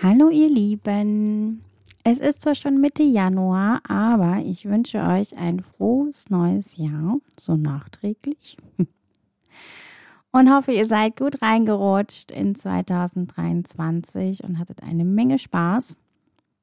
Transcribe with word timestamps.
Hallo 0.00 0.28
ihr 0.28 0.48
Lieben. 0.48 1.64
Es 2.04 2.18
ist 2.18 2.42
zwar 2.42 2.54
schon 2.54 2.80
Mitte 2.80 3.02
Januar, 3.02 3.80
aber 3.88 4.38
ich 4.44 4.64
wünsche 4.64 4.98
euch 5.00 5.36
ein 5.36 5.58
frohes 5.58 6.30
neues 6.30 6.76
Jahr, 6.76 7.18
so 7.36 7.56
nachträglich. 7.56 8.56
Und 10.30 10.54
hoffe, 10.54 10.70
ihr 10.70 10.86
seid 10.86 11.16
gut 11.16 11.42
reingerutscht 11.42 12.30
in 12.30 12.54
2023 12.54 14.44
und 14.44 14.60
hattet 14.60 14.84
eine 14.84 15.04
Menge 15.04 15.38
Spaß. 15.38 15.96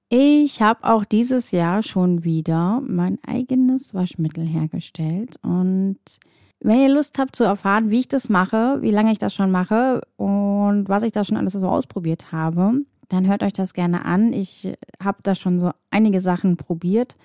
Ich 0.07 0.61
habe 0.61 0.85
auch 0.85 1.03
dieses 1.03 1.51
Jahr 1.51 1.83
schon 1.83 2.23
wieder 2.23 2.79
mein 2.87 3.17
eigenes 3.25 3.93
Waschmittel 3.93 4.45
hergestellt 4.45 5.37
und 5.41 5.97
wenn 6.61 6.79
ihr 6.79 6.89
Lust 6.89 7.19
habt 7.19 7.35
zu 7.35 7.43
erfahren, 7.43 7.91
wie 7.91 7.99
ich 7.99 8.07
das 8.07 8.29
mache, 8.29 8.81
wie 8.81 8.91
lange 8.91 9.11
ich 9.11 9.19
das 9.19 9.33
schon 9.33 9.51
mache 9.51 10.01
und 10.15 10.87
was 10.87 11.03
ich 11.03 11.11
da 11.11 11.23
schon 11.23 11.37
alles 11.37 11.53
so 11.53 11.67
ausprobiert 11.67 12.31
habe, 12.31 12.81
dann 13.09 13.27
hört 13.27 13.43
euch 13.43 13.53
das 13.53 13.73
gerne 13.73 14.05
an. 14.05 14.33
Ich 14.33 14.73
habe 15.03 15.19
da 15.23 15.35
schon 15.35 15.59
so 15.59 15.71
einige 15.91 16.21
Sachen 16.21 16.57
probiert, 16.57 17.15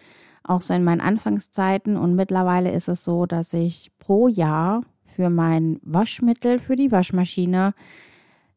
auch 0.43 0.63
so 0.63 0.75
in 0.75 0.85
meinen 0.85 1.01
Anfangszeiten. 1.01 1.97
Und 1.97 2.15
mittlerweile 2.15 2.71
ist 2.71 2.89
es 2.89 3.05
so, 3.05 3.27
dass 3.27 3.53
ich 3.53 3.91
pro 3.99 4.29
Jahr 4.29 4.83
für 5.15 5.31
mein 5.31 5.81
Waschmittel, 5.83 6.59
für 6.59 6.77
die 6.77 6.93
Waschmaschine 6.93 7.75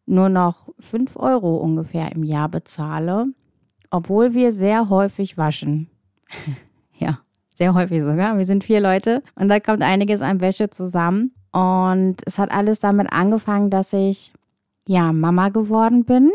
nur 0.06 0.30
noch 0.30 0.70
5 0.80 1.16
Euro 1.16 1.58
ungefähr 1.58 2.12
im 2.12 2.24
Jahr 2.24 2.50
bezahle, 2.50 3.28
obwohl 3.90 4.34
wir 4.34 4.52
sehr 4.52 4.90
häufig 4.90 5.38
waschen. 5.38 5.90
ja, 6.98 7.20
sehr 7.52 7.74
häufig 7.74 8.02
sogar. 8.02 8.38
Wir 8.38 8.46
sind 8.46 8.64
vier 8.64 8.82
Leute 8.82 9.24
und 9.36 9.48
da 9.48 9.60
kommt 9.60 9.82
einiges 9.82 10.22
an 10.22 10.42
Wäsche 10.42 10.70
zusammen. 10.70 11.34
Und 11.52 12.18
es 12.26 12.40
hat 12.40 12.52
alles 12.52 12.80
damit 12.80 13.14
angefangen, 13.14 13.70
dass 13.70 13.94
ich 13.94 14.34
ja 14.88 15.14
Mama 15.14 15.50
geworden 15.50 16.04
bin 16.04 16.32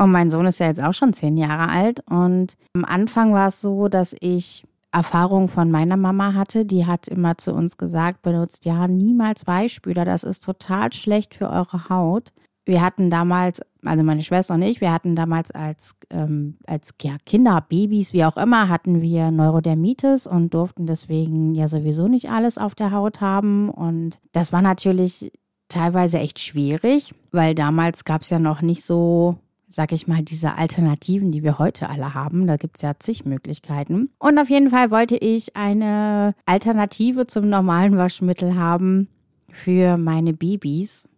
und 0.00 0.12
mein 0.12 0.30
Sohn 0.30 0.46
ist 0.46 0.60
ja 0.60 0.66
jetzt 0.66 0.82
auch 0.82 0.94
schon 0.94 1.12
zehn 1.12 1.36
Jahre 1.36 1.68
alt. 1.68 2.00
Und 2.08 2.56
am 2.72 2.86
Anfang 2.86 3.34
war 3.34 3.48
es 3.48 3.60
so, 3.60 3.88
dass 3.88 4.16
ich 4.20 4.64
Erfahrung 4.92 5.48
von 5.48 5.70
meiner 5.70 5.98
Mama 5.98 6.32
hatte. 6.32 6.64
Die 6.64 6.86
hat 6.86 7.06
immer 7.06 7.36
zu 7.36 7.52
uns 7.52 7.76
gesagt, 7.76 8.22
benutzt 8.22 8.64
ja 8.64 8.88
niemals 8.88 9.46
Weichspüler. 9.46 10.06
Das 10.06 10.24
ist 10.24 10.42
total 10.42 10.92
schlecht 10.94 11.34
für 11.34 11.50
eure 11.50 11.90
Haut. 11.90 12.32
Wir 12.64 12.80
hatten 12.80 13.10
damals, 13.10 13.60
also 13.84 14.02
meine 14.02 14.22
Schwester 14.22 14.54
und 14.54 14.62
ich, 14.62 14.80
wir 14.80 14.90
hatten 14.90 15.16
damals 15.16 15.50
als, 15.50 15.96
ähm, 16.08 16.56
als 16.66 16.94
ja, 17.02 17.16
Kinder, 17.26 17.62
Babys, 17.68 18.14
wie 18.14 18.24
auch 18.24 18.38
immer, 18.38 18.70
hatten 18.70 19.02
wir 19.02 19.30
Neurodermitis 19.30 20.26
und 20.26 20.54
durften 20.54 20.86
deswegen 20.86 21.54
ja 21.54 21.68
sowieso 21.68 22.08
nicht 22.08 22.30
alles 22.30 22.56
auf 22.56 22.74
der 22.74 22.90
Haut 22.90 23.20
haben. 23.20 23.68
Und 23.68 24.18
das 24.32 24.50
war 24.50 24.62
natürlich 24.62 25.30
teilweise 25.68 26.18
echt 26.18 26.38
schwierig, 26.38 27.14
weil 27.32 27.54
damals 27.54 28.04
gab 28.04 28.22
es 28.22 28.30
ja 28.30 28.38
noch 28.38 28.62
nicht 28.62 28.82
so 28.82 29.36
sag 29.70 29.92
ich 29.92 30.06
mal, 30.08 30.22
diese 30.22 30.56
Alternativen, 30.56 31.30
die 31.30 31.42
wir 31.42 31.58
heute 31.58 31.88
alle 31.88 32.12
haben. 32.12 32.46
Da 32.46 32.56
gibt 32.56 32.76
es 32.76 32.82
ja 32.82 32.98
zig 32.98 33.24
Möglichkeiten. 33.24 34.10
Und 34.18 34.38
auf 34.38 34.50
jeden 34.50 34.70
Fall 34.70 34.90
wollte 34.90 35.16
ich 35.16 35.56
eine 35.56 36.34
Alternative 36.44 37.24
zum 37.26 37.48
normalen 37.48 37.96
Waschmittel 37.96 38.56
haben 38.56 39.08
für 39.52 39.96
meine 39.96 40.32
Babys. 40.32 41.08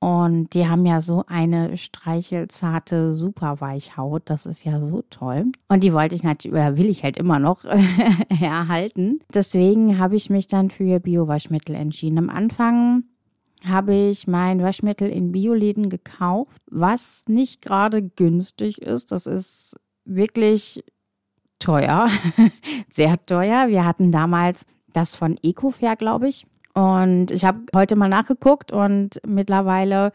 Und 0.00 0.52
die 0.54 0.66
haben 0.66 0.84
ja 0.84 1.00
so 1.00 1.22
eine 1.28 1.76
streichelzarte, 1.76 3.12
super 3.12 3.60
Weichhaut. 3.60 4.22
Das 4.24 4.46
ist 4.46 4.64
ja 4.64 4.80
so 4.80 5.02
toll. 5.10 5.52
Und 5.68 5.84
die 5.84 5.92
wollte 5.92 6.16
ich 6.16 6.24
natürlich, 6.24 6.52
oder 6.52 6.76
will 6.76 6.86
ich 6.86 7.04
halt 7.04 7.16
immer 7.16 7.38
noch 7.38 7.64
erhalten. 8.40 9.20
Deswegen 9.32 10.00
habe 10.00 10.16
ich 10.16 10.28
mich 10.28 10.48
dann 10.48 10.70
für 10.70 10.98
Bio-Waschmittel 10.98 11.76
entschieden. 11.76 12.18
Am 12.18 12.30
Anfang 12.30 13.04
habe 13.66 13.94
ich 13.94 14.26
mein 14.26 14.62
Waschmittel 14.62 15.08
in 15.08 15.32
Bioläden 15.32 15.90
gekauft, 15.90 16.60
was 16.70 17.24
nicht 17.28 17.62
gerade 17.62 18.02
günstig 18.02 18.82
ist. 18.82 19.12
Das 19.12 19.26
ist 19.26 19.78
wirklich 20.04 20.84
teuer, 21.58 22.08
sehr 22.88 23.24
teuer. 23.26 23.68
Wir 23.68 23.84
hatten 23.84 24.12
damals 24.12 24.66
das 24.92 25.14
von 25.14 25.38
Ecofair, 25.42 25.96
glaube 25.96 26.28
ich. 26.28 26.46
Und 26.74 27.30
ich 27.30 27.44
habe 27.44 27.60
heute 27.74 27.96
mal 27.96 28.08
nachgeguckt 28.08 28.72
und 28.72 29.20
mittlerweile 29.26 30.12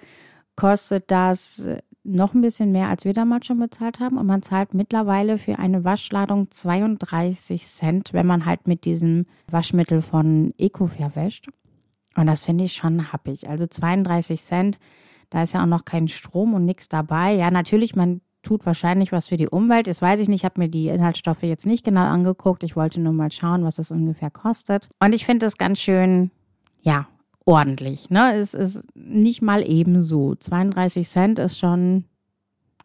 kostet 0.56 1.12
das 1.12 1.68
noch 2.04 2.34
ein 2.34 2.42
bisschen 2.42 2.72
mehr, 2.72 2.88
als 2.88 3.06
wir 3.06 3.14
damals 3.14 3.46
schon 3.46 3.60
bezahlt 3.60 4.00
haben. 4.00 4.18
Und 4.18 4.26
man 4.26 4.42
zahlt 4.42 4.74
mittlerweile 4.74 5.38
für 5.38 5.60
eine 5.60 5.84
Waschladung 5.84 6.50
32 6.50 7.64
Cent, 7.66 8.14
wenn 8.14 8.26
man 8.26 8.46
halt 8.46 8.68
mit 8.68 8.86
diesem 8.86 9.26
Waschmittel 9.52 10.02
von 10.02 10.54
Ecofair 10.58 11.16
wäscht. 11.16 11.50
Und 12.18 12.26
das 12.26 12.44
finde 12.44 12.64
ich 12.64 12.74
schon 12.74 13.14
happig. 13.14 13.48
Also 13.48 13.68
32 13.68 14.42
Cent, 14.42 14.80
da 15.30 15.44
ist 15.44 15.54
ja 15.54 15.62
auch 15.62 15.68
noch 15.68 15.86
kein 15.86 16.08
Strom 16.08 16.56
und 16.56 16.66
nichts 16.66 16.90
dabei. 16.90 17.34
Ja, 17.34 17.52
natürlich, 17.52 17.96
man 17.96 18.22
tut 18.42 18.66
wahrscheinlich 18.66 19.12
was 19.12 19.28
für 19.28 19.38
die 19.38 19.48
Umwelt. 19.48 19.88
Das 19.88 20.02
weiß 20.02 20.20
ich 20.20 20.28
nicht. 20.28 20.42
Ich 20.42 20.46
habe 20.46 20.60
mir 20.60 20.68
die 20.68 20.88
Inhaltsstoffe 20.88 21.44
jetzt 21.44 21.68
nicht 21.68 21.86
genau 21.86 22.02
angeguckt. 22.02 22.64
Ich 22.64 22.76
wollte 22.76 23.00
nur 23.00 23.14
mal 23.14 23.32
schauen, 23.32 23.64
was 23.64 23.76
das 23.76 23.92
ungefähr 23.92 24.32
kostet. 24.32 24.90
Und 25.00 25.14
ich 25.14 25.26
finde 25.26 25.46
das 25.46 25.58
ganz 25.58 25.80
schön, 25.80 26.32
ja, 26.82 27.08
ordentlich. 27.46 28.10
Ne? 28.10 28.34
Es 28.34 28.56
ist 28.56 28.84
nicht 28.96 29.44
mal 29.44 29.68
eben 29.68 30.02
so. 30.02 30.34
32 30.34 31.08
Cent 31.08 31.40
ist 31.40 31.60
schon 31.60 32.06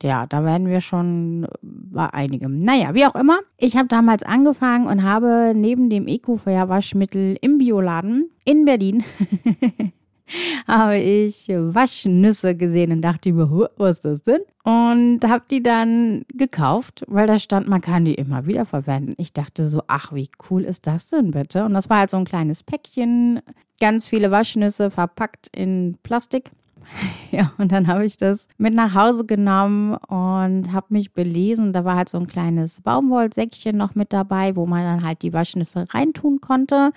ja, 0.03 0.27
da 0.27 0.45
werden 0.45 0.67
wir 0.67 0.81
schon 0.81 1.47
bei 1.63 2.13
einigem. 2.13 2.59
Naja, 2.59 2.95
wie 2.95 3.07
auch 3.07 3.15
immer. 3.15 3.39
Ich 3.57 3.77
habe 3.77 3.89
damals 3.89 4.23
angefangen 4.23 4.87
und 4.87 5.03
habe 5.03 5.53
neben 5.55 5.91
dem 5.91 6.09
Eco-Fair-Waschmittel 6.09 7.37
im 7.41 7.59
Bioladen 7.59 8.31
in 8.45 8.65
Berlin 8.65 9.05
habe 10.67 10.99
ich 10.99 11.49
Waschnüsse 11.49 12.57
gesehen 12.57 12.93
und 12.93 13.03
dachte 13.03 13.33
mir, 13.33 13.51
was 13.77 13.97
ist 13.97 14.05
das 14.05 14.23
denn? 14.23 14.41
Und 14.65 15.21
habe 15.25 15.45
die 15.51 15.63
dann 15.63 16.25
gekauft, 16.33 17.05
weil 17.09 17.27
da 17.27 17.39
stand, 17.39 17.69
man 17.69 17.81
kann 17.81 18.05
die 18.05 18.15
immer 18.15 18.47
wieder 18.47 18.65
verwenden. 18.65 19.15
Ich 19.19 19.33
dachte 19.33 19.69
so, 19.69 19.83
ach, 19.89 20.13
wie 20.13 20.31
cool 20.51 20.63
ist 20.63 20.87
das 20.87 21.09
denn 21.09 21.33
bitte? 21.33 21.65
Und 21.65 21.75
das 21.75 21.91
war 21.91 21.99
halt 21.99 22.11
so 22.11 22.17
ein 22.17 22.25
kleines 22.25 22.63
Päckchen, 22.63 23.41
ganz 23.81 24.07
viele 24.07 24.31
Waschnüsse 24.31 24.91
verpackt 24.91 25.49
in 25.55 25.99
Plastik. 26.03 26.51
Ja, 27.31 27.53
und 27.57 27.73
dann 27.73 27.87
habe 27.87 28.05
ich 28.05 28.19
das 28.19 28.47
mit 28.59 28.75
nach 28.75 28.95
Hause 28.95 29.25
genommen 29.25 29.95
und 29.95 30.71
habe 30.73 30.87
mich 30.91 31.15
belesen. 31.15 31.73
Da 31.73 31.85
war 31.85 31.97
halt 31.97 32.11
so 32.11 32.19
ein 32.19 32.27
kleines 32.27 32.83
Baumwollsäckchen 32.83 33.75
noch 33.75 33.95
mit 33.95 34.13
dabei, 34.13 34.55
wo 34.55 34.67
man 34.67 34.83
dann 34.85 35.03
halt 35.03 35.23
die 35.23 35.33
Waschnüsse 35.33 35.87
reintun 35.95 36.43
konnte. 36.43 36.93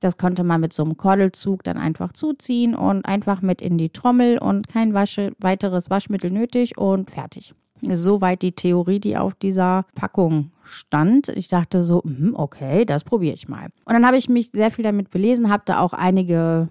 Das 0.00 0.16
konnte 0.16 0.44
man 0.44 0.60
mit 0.60 0.72
so 0.72 0.84
einem 0.84 0.96
Kordelzug 0.96 1.64
dann 1.64 1.76
einfach 1.76 2.12
zuziehen 2.12 2.74
und 2.74 3.04
einfach 3.04 3.42
mit 3.42 3.60
in 3.60 3.78
die 3.78 3.90
Trommel 3.90 4.38
und 4.38 4.68
kein 4.68 4.94
Wasche, 4.94 5.32
weiteres 5.38 5.90
Waschmittel 5.90 6.30
nötig 6.30 6.78
und 6.78 7.10
fertig. 7.10 7.54
Soweit 7.80 8.42
die 8.42 8.52
Theorie, 8.52 8.98
die 8.98 9.16
auf 9.16 9.34
dieser 9.34 9.84
Packung 9.94 10.50
stand. 10.64 11.28
Ich 11.28 11.48
dachte 11.48 11.84
so, 11.84 12.02
hm, 12.02 12.34
okay, 12.34 12.84
das 12.84 13.04
probiere 13.04 13.34
ich 13.34 13.48
mal. 13.48 13.66
Und 13.84 13.94
dann 13.94 14.06
habe 14.06 14.16
ich 14.16 14.28
mich 14.28 14.50
sehr 14.52 14.72
viel 14.72 14.82
damit 14.82 15.10
belesen, 15.10 15.48
habe 15.48 15.62
da 15.64 15.78
auch 15.78 15.92
einige 15.92 16.68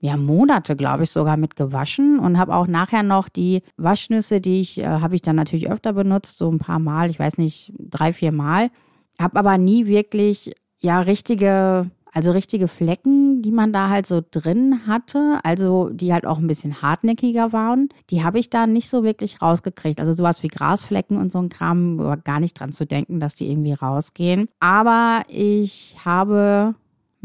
ja, 0.00 0.16
Monate, 0.16 0.76
glaube 0.76 1.04
ich, 1.04 1.10
sogar 1.10 1.36
mit 1.36 1.56
gewaschen 1.56 2.18
und 2.18 2.38
habe 2.38 2.54
auch 2.54 2.66
nachher 2.66 3.02
noch 3.02 3.28
die 3.28 3.62
Waschnüsse, 3.76 4.40
die 4.40 4.60
ich, 4.60 4.78
äh, 4.78 4.86
habe 4.86 5.14
ich 5.14 5.22
dann 5.22 5.36
natürlich 5.36 5.70
öfter 5.70 5.94
benutzt, 5.94 6.38
so 6.38 6.50
ein 6.50 6.58
paar 6.58 6.78
Mal, 6.78 7.08
ich 7.08 7.18
weiß 7.18 7.38
nicht, 7.38 7.72
drei, 7.78 8.12
vier 8.12 8.32
Mal. 8.32 8.70
Habe 9.18 9.38
aber 9.38 9.56
nie 9.56 9.86
wirklich, 9.86 10.52
ja, 10.78 11.00
richtige, 11.00 11.90
also 12.12 12.32
richtige 12.32 12.68
Flecken, 12.68 13.40
die 13.40 13.50
man 13.50 13.72
da 13.72 13.88
halt 13.88 14.06
so 14.06 14.22
drin 14.30 14.86
hatte, 14.86 15.40
also 15.42 15.88
die 15.88 16.12
halt 16.12 16.26
auch 16.26 16.38
ein 16.38 16.46
bisschen 16.46 16.82
hartnäckiger 16.82 17.54
waren, 17.54 17.88
die 18.10 18.22
habe 18.22 18.38
ich 18.38 18.50
da 18.50 18.66
nicht 18.66 18.90
so 18.90 19.02
wirklich 19.02 19.40
rausgekriegt. 19.40 19.98
Also 19.98 20.12
sowas 20.12 20.42
wie 20.42 20.48
Grasflecken 20.48 21.16
und 21.16 21.32
so 21.32 21.38
ein 21.38 21.48
Kram, 21.48 22.20
gar 22.24 22.40
nicht 22.40 22.60
dran 22.60 22.72
zu 22.72 22.84
denken, 22.84 23.18
dass 23.18 23.34
die 23.34 23.50
irgendwie 23.50 23.72
rausgehen. 23.72 24.48
Aber 24.60 25.22
ich 25.28 25.96
habe 26.04 26.74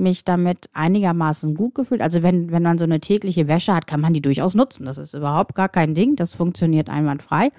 mich 0.01 0.25
damit 0.25 0.69
einigermaßen 0.73 1.55
gut 1.55 1.75
gefühlt. 1.75 2.01
Also 2.01 2.23
wenn, 2.23 2.51
wenn 2.51 2.63
man 2.63 2.77
so 2.77 2.85
eine 2.85 2.99
tägliche 2.99 3.47
Wäsche 3.47 3.73
hat, 3.73 3.87
kann 3.87 4.01
man 4.01 4.13
die 4.13 4.21
durchaus 4.21 4.55
nutzen. 4.55 4.85
Das 4.85 4.97
ist 4.97 5.13
überhaupt 5.13 5.55
gar 5.55 5.69
kein 5.69 5.93
Ding. 5.93 6.15
Das 6.15 6.33
funktioniert 6.33 6.89
einwandfrei. 6.89 7.51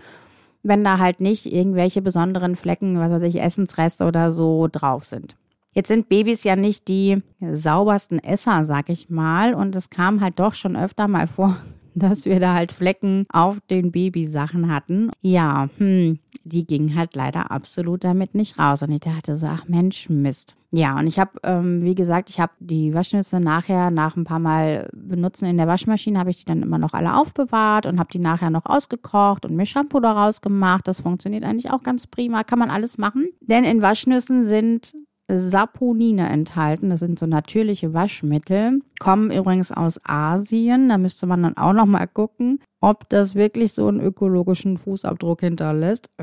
Wenn 0.63 0.85
da 0.85 0.99
halt 0.99 1.21
nicht 1.21 1.47
irgendwelche 1.47 2.03
besonderen 2.03 2.57
Flecken, 2.57 2.99
was 2.99 3.11
weiß 3.11 3.23
ich, 3.23 3.41
Essensreste 3.41 4.05
oder 4.05 4.33
so 4.33 4.69
drauf 4.71 5.05
sind. 5.05 5.37
Jetzt 5.73 5.89
sind 5.89 6.09
Babys 6.09 6.45
ja 6.45 6.55
nicht 6.55 6.87
die 6.89 7.23
saubersten 7.41 8.23
Esser, 8.23 8.65
sag 8.65 8.91
ich 8.91 9.09
mal. 9.09 9.55
Und 9.55 9.75
es 9.75 9.89
kam 9.89 10.21
halt 10.21 10.39
doch 10.39 10.55
schon 10.55 10.77
öfter 10.77 11.09
mal 11.09 11.27
vor, 11.27 11.57
dass 11.95 12.25
wir 12.25 12.41
da 12.41 12.55
halt 12.55 12.73
Flecken 12.73 13.27
auf 13.33 13.59
den 13.71 13.93
Babysachen 13.93 14.73
hatten. 14.73 15.11
Ja, 15.21 15.69
hm, 15.79 16.19
die 16.45 16.67
ging 16.67 16.97
halt 16.97 17.15
leider 17.15 17.51
absolut 17.51 18.05
damit 18.05 18.35
nicht 18.35 18.59
raus. 18.59 18.83
Und 18.83 18.91
ich 18.91 19.01
dachte 19.01 19.37
so, 19.37 19.47
ach 19.47 19.69
Mensch, 19.69 20.09
Mist. 20.09 20.57
Ja, 20.75 20.99
und 20.99 21.07
ich 21.07 21.19
habe, 21.19 21.33
ähm, 21.43 21.85
wie 21.85 21.95
gesagt, 21.95 22.31
ich 22.31 22.41
habe 22.41 22.53
die 22.59 22.95
Waschnüsse 22.95 23.41
nachher, 23.41 23.91
nach 23.91 24.17
ein 24.17 24.25
paar 24.25 24.39
Mal 24.39 24.89
benutzen 24.95 25.45
in 25.45 25.59
der 25.59 25.67
Waschmaschine, 25.67 26.19
habe 26.19 26.31
ich 26.31 26.39
die 26.39 26.47
dann 26.47 26.63
immer 26.63 26.79
noch 26.79 26.95
alle 26.95 27.15
aufbewahrt 27.15 27.85
und 27.85 27.99
habe 27.99 28.09
die 28.11 28.19
nachher 28.19 28.49
noch 28.49 28.65
ausgekocht 28.65 29.45
und 29.45 29.55
mir 29.55 29.67
Shampoo 29.67 30.01
daraus 30.01 30.41
gemacht. 30.41 30.89
Das 30.89 31.01
funktioniert 31.01 31.45
eigentlich 31.45 31.71
auch 31.71 31.83
ganz 31.83 32.07
prima, 32.07 32.43
kann 32.43 32.59
man 32.59 32.71
alles 32.71 32.97
machen. 32.97 33.29
Denn 33.43 33.65
in 33.65 33.83
Waschnüssen 33.83 34.47
sind 34.47 34.95
Saponine 35.29 36.29
enthalten. 36.29 36.91
Das 36.91 37.01
sind 37.01 37.19
so 37.19 37.27
natürliche 37.27 37.95
Waschmittel. 37.95 38.81
Kommen 38.99 39.31
übrigens 39.31 39.73
aus 39.73 40.01
Asien. 40.05 40.89
Da 40.89 40.99
müsste 40.99 41.27
man 41.27 41.43
dann 41.43 41.57
auch 41.57 41.73
noch 41.73 41.87
mal 41.87 42.07
gucken. 42.07 42.61
ob 42.81 43.09
das 43.09 43.37
wirklich 43.37 43.73
so 43.73 43.87
einen 43.87 44.01
ökologischen 44.01 44.77
Fußabdruck 44.77 45.41
hinterlässt. 45.41 46.11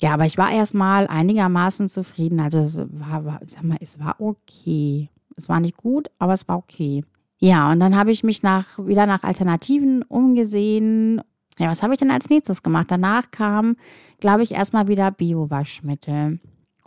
Ja, 0.00 0.14
aber 0.14 0.24
ich 0.26 0.38
war 0.38 0.50
erstmal 0.50 1.08
einigermaßen 1.08 1.88
zufrieden. 1.88 2.40
Also 2.40 2.60
es 2.60 2.78
war, 2.78 3.24
war, 3.24 3.40
sag 3.46 3.64
mal, 3.64 3.78
es 3.80 3.98
war 3.98 4.20
okay. 4.20 5.10
Es 5.36 5.48
war 5.48 5.60
nicht 5.60 5.76
gut, 5.76 6.08
aber 6.18 6.32
es 6.32 6.46
war 6.48 6.56
okay. 6.56 7.04
Ja, 7.38 7.70
und 7.70 7.80
dann 7.80 7.96
habe 7.96 8.10
ich 8.10 8.24
mich 8.24 8.42
nach, 8.42 8.78
wieder 8.78 9.06
nach 9.06 9.22
Alternativen 9.22 10.02
umgesehen. 10.02 11.20
Ja, 11.58 11.68
was 11.68 11.82
habe 11.82 11.94
ich 11.94 11.98
denn 11.98 12.10
als 12.10 12.30
nächstes 12.30 12.62
gemacht? 12.62 12.90
Danach 12.90 13.30
kam, 13.30 13.76
glaube 14.20 14.42
ich, 14.42 14.52
erstmal 14.52 14.88
wieder 14.88 15.10
Bio-Waschmittel, 15.10 16.38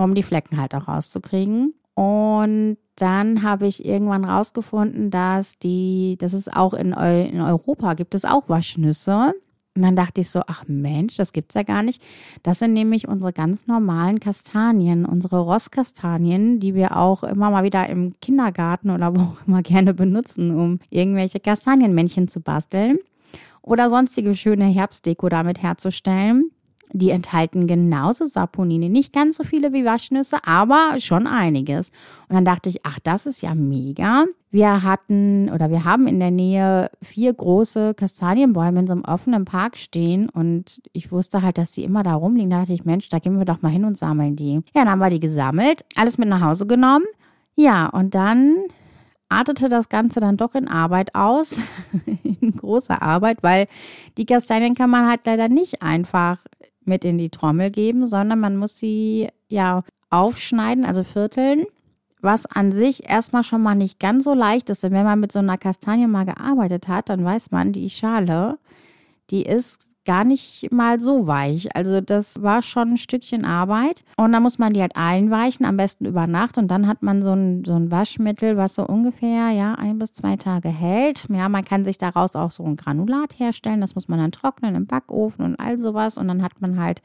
um 0.03 0.15
die 0.15 0.23
Flecken 0.23 0.59
halt 0.59 0.75
auch 0.75 0.87
rauszukriegen. 0.87 1.73
Und 1.93 2.77
dann 2.95 3.43
habe 3.43 3.67
ich 3.67 3.85
irgendwann 3.85 4.25
rausgefunden, 4.25 5.11
dass 5.11 5.57
die, 5.59 6.17
dass 6.19 6.33
es 6.33 6.47
auch 6.47 6.73
in, 6.73 6.93
in 6.93 7.41
Europa 7.41 7.93
gibt 7.93 8.15
es 8.15 8.25
auch 8.25 8.47
Waschnüsse. 8.49 9.33
Und 9.75 9.83
dann 9.83 9.95
dachte 9.95 10.21
ich 10.21 10.29
so, 10.29 10.41
ach 10.47 10.65
Mensch, 10.67 11.15
das 11.15 11.31
gibt's 11.31 11.53
ja 11.53 11.63
gar 11.63 11.81
nicht. 11.81 12.01
Das 12.43 12.59
sind 12.59 12.73
nämlich 12.73 13.07
unsere 13.07 13.31
ganz 13.31 13.67
normalen 13.67 14.19
Kastanien, 14.19 15.05
unsere 15.05 15.39
Rosskastanien, 15.39 16.59
die 16.59 16.75
wir 16.75 16.97
auch 16.97 17.23
immer 17.23 17.49
mal 17.49 17.63
wieder 17.63 17.87
im 17.87 18.19
Kindergarten 18.19 18.89
oder 18.89 19.15
wo 19.15 19.21
auch 19.21 19.47
immer 19.47 19.61
gerne 19.61 19.93
benutzen, 19.93 20.57
um 20.57 20.79
irgendwelche 20.89 21.39
Kastanienmännchen 21.39 22.27
zu 22.27 22.41
basteln 22.41 22.99
oder 23.61 23.89
sonstige 23.89 24.35
schöne 24.35 24.65
Herbstdeko 24.65 25.29
damit 25.29 25.61
herzustellen. 25.61 26.51
Die 26.93 27.09
enthalten 27.09 27.67
genauso 27.67 28.25
Saponine. 28.25 28.89
Nicht 28.89 29.13
ganz 29.13 29.37
so 29.37 29.43
viele 29.43 29.73
wie 29.73 29.85
Waschnüsse, 29.85 30.37
aber 30.45 30.95
schon 30.99 31.27
einiges. 31.27 31.91
Und 32.27 32.35
dann 32.35 32.45
dachte 32.45 32.69
ich, 32.69 32.85
ach, 32.85 32.99
das 32.99 33.25
ist 33.25 33.41
ja 33.41 33.55
mega. 33.55 34.25
Wir 34.49 34.83
hatten 34.83 35.49
oder 35.49 35.69
wir 35.69 35.85
haben 35.85 36.07
in 36.07 36.19
der 36.19 36.31
Nähe 36.31 36.91
vier 37.01 37.33
große 37.33 37.93
Kastanienbäume 37.93 38.81
in 38.81 38.87
so 38.87 38.93
einem 38.93 39.05
offenen 39.05 39.45
Park 39.45 39.77
stehen 39.77 40.27
und 40.27 40.81
ich 40.91 41.11
wusste 41.11 41.41
halt, 41.41 41.57
dass 41.57 41.71
die 41.71 41.85
immer 41.85 42.03
da 42.03 42.15
rumliegen. 42.15 42.49
Da 42.49 42.59
dachte 42.59 42.73
ich, 42.73 42.83
Mensch, 42.83 43.07
da 43.07 43.19
gehen 43.19 43.37
wir 43.37 43.45
doch 43.45 43.61
mal 43.61 43.69
hin 43.69 43.85
und 43.85 43.97
sammeln 43.97 44.35
die. 44.35 44.55
Ja, 44.55 44.83
dann 44.83 44.89
haben 44.89 44.99
wir 44.99 45.09
die 45.09 45.21
gesammelt, 45.21 45.85
alles 45.95 46.17
mit 46.17 46.27
nach 46.27 46.41
Hause 46.41 46.67
genommen. 46.67 47.05
Ja, 47.55 47.87
und 47.87 48.13
dann 48.13 48.57
artete 49.29 49.69
das 49.69 49.87
Ganze 49.87 50.19
dann 50.19 50.35
doch 50.35 50.53
in 50.55 50.67
Arbeit 50.67 51.15
aus, 51.15 51.61
in 52.23 52.55
großer 52.55 53.01
Arbeit, 53.01 53.43
weil 53.43 53.67
die 54.17 54.25
Kastanien 54.25 54.75
kann 54.75 54.89
man 54.89 55.07
halt 55.09 55.21
leider 55.25 55.47
nicht 55.47 55.81
einfach 55.81 56.39
mit 56.91 57.05
in 57.05 57.17
die 57.17 57.29
Trommel 57.29 57.71
geben, 57.71 58.05
sondern 58.05 58.39
man 58.39 58.57
muss 58.57 58.77
sie 58.77 59.29
ja 59.47 59.83
aufschneiden, 60.09 60.83
also 60.83 61.05
vierteln, 61.05 61.65
was 62.19 62.45
an 62.45 62.73
sich 62.73 63.09
erstmal 63.09 63.45
schon 63.45 63.63
mal 63.63 63.75
nicht 63.75 63.97
ganz 63.97 64.25
so 64.25 64.33
leicht 64.33 64.69
ist. 64.69 64.83
Denn 64.83 64.91
wenn 64.91 65.05
man 65.05 65.21
mit 65.21 65.31
so 65.31 65.39
einer 65.39 65.57
Kastanie 65.57 66.05
mal 66.05 66.25
gearbeitet 66.25 66.89
hat, 66.89 67.07
dann 67.07 67.23
weiß 67.23 67.51
man, 67.51 67.71
die 67.71 67.89
Schale, 67.89 68.59
die 69.31 69.43
ist 69.43 69.91
gar 70.03 70.23
nicht 70.23 70.71
mal 70.71 70.99
so 70.99 71.27
weich. 71.27 71.75
Also 71.75 72.01
das 72.01 72.41
war 72.41 72.61
schon 72.63 72.91
ein 72.91 72.97
Stückchen 72.97 73.45
Arbeit. 73.45 74.03
Und 74.17 74.31
da 74.31 74.39
muss 74.39 74.57
man 74.57 74.73
die 74.73 74.81
halt 74.81 74.95
einweichen, 74.95 75.65
am 75.65 75.77
besten 75.77 76.05
über 76.05 76.25
Nacht. 76.25 76.57
Und 76.57 76.69
dann 76.69 76.87
hat 76.87 77.03
man 77.03 77.21
so 77.21 77.33
ein, 77.33 77.63
so 77.63 77.75
ein 77.75 77.91
Waschmittel, 77.91 78.57
was 78.57 78.75
so 78.75 78.85
ungefähr 78.85 79.51
ja 79.51 79.75
ein 79.75 79.99
bis 79.99 80.11
zwei 80.13 80.37
Tage 80.37 80.69
hält. 80.69 81.27
Ja, 81.29 81.49
man 81.49 81.63
kann 81.63 81.85
sich 81.85 81.97
daraus 81.97 82.35
auch 82.35 82.51
so 82.51 82.63
ein 82.65 82.75
Granulat 82.75 83.37
herstellen. 83.39 83.81
Das 83.81 83.93
muss 83.93 84.07
man 84.07 84.19
dann 84.19 84.31
trocknen 84.31 84.75
im 84.75 84.87
Backofen 84.87 85.45
und 85.45 85.59
all 85.59 85.77
sowas. 85.77 86.17
Und 86.17 86.27
dann 86.27 86.41
hat 86.41 86.59
man 86.61 86.79
halt 86.79 87.03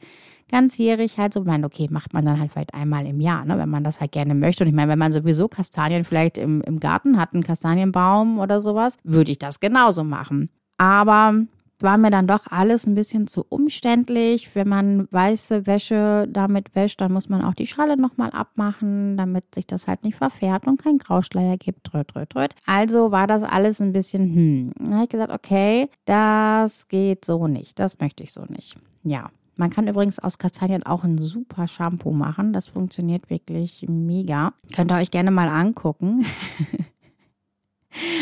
ganzjährig 0.49 1.17
halt 1.17 1.33
so, 1.33 1.41
ich 1.41 1.45
meine, 1.45 1.65
okay, 1.67 1.87
macht 1.91 2.13
man 2.13 2.25
dann 2.25 2.39
halt 2.39 2.51
vielleicht 2.51 2.73
einmal 2.73 3.05
im 3.05 3.19
Jahr, 3.19 3.45
ne, 3.45 3.57
wenn 3.57 3.69
man 3.69 3.83
das 3.83 3.99
halt 3.99 4.13
gerne 4.13 4.33
möchte. 4.33 4.63
Und 4.63 4.69
ich 4.69 4.75
meine, 4.75 4.91
wenn 4.91 4.99
man 4.99 5.11
sowieso 5.11 5.47
Kastanien 5.47 6.03
vielleicht 6.03 6.37
im, 6.37 6.61
im 6.61 6.79
Garten 6.79 7.19
hat, 7.19 7.33
einen 7.33 7.43
Kastanienbaum 7.43 8.39
oder 8.39 8.59
sowas, 8.59 8.97
würde 9.03 9.31
ich 9.31 9.39
das 9.39 9.59
genauso 9.59 10.03
machen. 10.03 10.49
Aber 10.77 11.33
war 11.79 11.97
mir 11.97 12.09
dann 12.09 12.27
doch 12.27 12.47
alles 12.47 12.85
ein 12.87 12.95
bisschen 12.95 13.27
zu 13.27 13.45
umständlich. 13.47 14.55
Wenn 14.55 14.67
man 14.67 15.07
weiße 15.11 15.67
Wäsche 15.67 16.27
damit 16.29 16.75
wäscht, 16.75 17.01
dann 17.01 17.11
muss 17.13 17.29
man 17.29 17.43
auch 17.43 17.53
die 17.53 17.67
Schale 17.67 17.97
nochmal 17.97 18.31
abmachen, 18.31 19.17
damit 19.17 19.53
sich 19.53 19.67
das 19.67 19.87
halt 19.87 20.03
nicht 20.03 20.15
verfärbt 20.15 20.67
und 20.67 20.81
kein 20.81 20.97
Grauschleier 20.97 21.57
gibt. 21.57 21.83
Tröt, 21.85 22.09
tröt, 22.09 22.29
tröt. 22.31 22.55
Also 22.65 23.11
war 23.11 23.27
das 23.27 23.43
alles 23.43 23.81
ein 23.81 23.93
bisschen, 23.93 24.33
hm. 24.33 24.71
Dann 24.77 24.93
habe 24.93 25.03
ich 25.03 25.09
gesagt, 25.09 25.31
okay, 25.31 25.89
das 26.05 26.87
geht 26.87 27.25
so 27.25 27.47
nicht. 27.47 27.79
Das 27.79 27.99
möchte 27.99 28.23
ich 28.23 28.33
so 28.33 28.43
nicht. 28.45 28.75
Ja. 29.03 29.29
Man 29.59 29.71
kann 29.71 29.87
übrigens 29.87 30.19
aus 30.19 30.37
Kastanien 30.37 30.83
auch 30.83 31.03
ein 31.03 31.17
super 31.17 31.67
Shampoo 31.67 32.11
machen. 32.11 32.53
Das 32.53 32.67
funktioniert 32.67 33.31
wirklich 33.31 33.85
mega. 33.89 34.53
Könnt 34.75 34.91
ihr 34.91 34.97
euch 34.97 35.09
gerne 35.09 35.31
mal 35.31 35.49
angucken. 35.49 36.25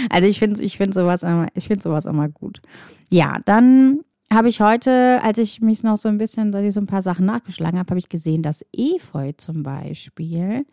Also 0.10 0.28
ich 0.28 0.40
finde 0.40 0.62
ich 0.64 0.78
find 0.78 0.94
sowas, 0.94 1.24
immer, 1.24 1.48
find 1.58 1.82
sowas 1.82 2.06
immer 2.06 2.30
gut. 2.30 2.62
Ja, 3.12 3.40
dann 3.46 4.02
habe 4.32 4.50
ich 4.50 4.62
heute, 4.62 5.20
als 5.24 5.38
ich 5.38 5.62
mich 5.62 5.84
noch 5.84 5.98
so 5.98 6.10
ein 6.10 6.18
bisschen, 6.18 6.52
dass 6.52 6.64
ich 6.64 6.74
so 6.74 6.82
ein 6.82 6.88
paar 6.88 7.02
Sachen 7.02 7.26
nachgeschlagen 7.26 7.80
habe, 7.80 7.90
habe 7.90 8.00
ich 8.00 8.10
gesehen, 8.10 8.42
dass 8.42 8.66
Efeu 8.74 9.34
zum 9.34 9.64
Beispiel 9.64 10.66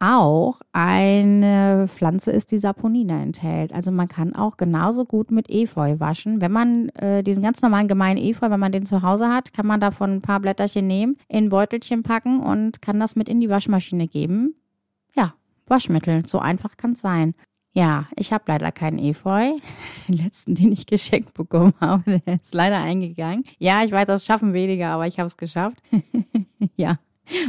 auch 0.00 0.60
eine 0.72 1.86
Pflanze 1.86 2.30
ist, 2.30 2.52
die 2.52 2.58
Saponine 2.58 3.20
enthält. 3.22 3.72
Also 3.72 3.92
man 3.92 4.08
kann 4.08 4.34
auch 4.34 4.56
genauso 4.56 5.04
gut 5.04 5.30
mit 5.30 5.50
Efeu 5.50 6.00
waschen. 6.00 6.40
Wenn 6.40 6.52
man 6.52 6.88
äh, 6.90 7.22
diesen 7.22 7.42
ganz 7.42 7.60
normalen 7.60 7.86
gemeinen 7.86 8.18
Efeu, 8.18 8.48
wenn 8.50 8.60
man 8.60 8.72
den 8.72 8.86
zu 8.86 9.02
Hause 9.02 9.28
hat, 9.28 9.52
kann 9.52 9.66
man 9.66 9.78
davon 9.78 10.12
ein 10.12 10.22
paar 10.22 10.40
Blätterchen 10.40 10.86
nehmen, 10.86 11.18
in 11.28 11.44
ein 11.44 11.48
Beutelchen 11.50 12.02
packen 12.02 12.40
und 12.40 12.80
kann 12.80 12.98
das 12.98 13.14
mit 13.14 13.28
in 13.28 13.40
die 13.40 13.50
Waschmaschine 13.50 14.08
geben. 14.08 14.54
Ja, 15.14 15.34
Waschmittel. 15.66 16.26
So 16.26 16.38
einfach 16.38 16.78
kann 16.78 16.92
es 16.92 17.00
sein. 17.02 17.34
Ja, 17.72 18.06
ich 18.16 18.32
habe 18.32 18.44
leider 18.48 18.72
keinen 18.72 18.98
Efeu. 18.98 19.52
Den 20.08 20.16
letzten, 20.16 20.54
den 20.54 20.72
ich 20.72 20.86
geschenkt 20.86 21.34
bekommen 21.34 21.74
habe, 21.80 22.20
der 22.26 22.34
ist 22.42 22.54
leider 22.54 22.78
eingegangen. 22.78 23.44
Ja, 23.58 23.84
ich 23.84 23.92
weiß, 23.92 24.06
das 24.06 24.24
schaffen 24.24 24.52
weniger, 24.52 24.88
aber 24.88 25.06
ich 25.06 25.18
habe 25.18 25.28
es 25.28 25.36
geschafft. 25.36 25.78
ja, 26.76 26.98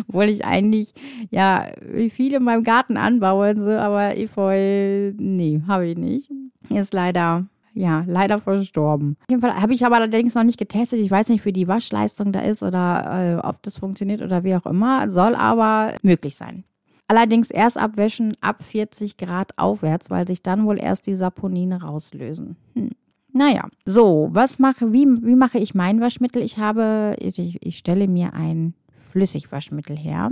obwohl 0.08 0.26
ich 0.26 0.46
eigentlich, 0.46 0.94
ja, 1.32 1.72
viel 2.12 2.34
in 2.34 2.44
meinem 2.44 2.64
Garten 2.64 2.98
anbaue, 2.98 3.56
so, 3.58 3.70
aber 3.70 4.16
Efeu, 4.16 5.14
nee, 5.18 5.62
habe 5.68 5.88
ich 5.88 5.98
nicht. 5.98 6.30
Ist 6.70 6.94
leider 6.94 7.48
ja, 7.74 8.04
leider 8.06 8.40
verstorben. 8.40 9.16
Auf 9.22 9.30
jeden 9.30 9.42
Fall 9.42 9.56
habe 9.62 9.74
ich 9.74 9.86
aber 9.86 9.96
allerdings 9.96 10.36
noch 10.36 10.44
nicht 10.44 10.58
getestet. 10.58 11.00
Ich 11.00 11.10
weiß 11.10 11.30
nicht, 11.30 11.46
wie 11.46 11.54
die 11.54 11.68
Waschleistung 11.68 12.32
da 12.32 12.42
ist 12.42 12.64
oder 12.64 13.40
äh, 13.44 13.48
ob 13.48 13.64
das 13.64 13.78
funktioniert 13.78 14.22
oder 14.22 14.44
wie 14.44 14.56
auch 14.56 14.66
immer. 14.66 15.10
Soll 15.10 15.36
aber 15.36 15.96
möglich 16.02 16.36
sein. 16.36 16.66
Allerdings 17.12 17.52
erst 17.52 17.78
abwäschen 17.78 18.38
ab 18.40 18.64
40 18.64 19.18
Grad 19.18 19.58
aufwärts, 19.58 20.10
weil 20.10 20.26
sich 20.26 20.44
dann 20.44 20.66
wohl 20.66 20.80
erst 20.80 21.08
die 21.08 21.16
Saponine 21.16 21.82
rauslösen. 21.82 22.56
Hm. 22.74 22.92
Naja, 23.34 23.68
so, 23.84 24.30
was 24.32 24.60
mache, 24.60 24.94
wie, 24.94 25.06
wie 25.22 25.36
mache 25.36 25.58
ich 25.58 25.76
mein 25.76 26.00
Waschmittel? 26.00 26.42
Ich 26.42 26.58
habe, 26.58 27.18
ich, 27.20 27.62
ich 27.62 27.78
stelle 27.78 28.08
mir 28.08 28.32
ein 28.34 28.76
Flüssigwaschmittel 29.10 29.98
her, 29.98 30.32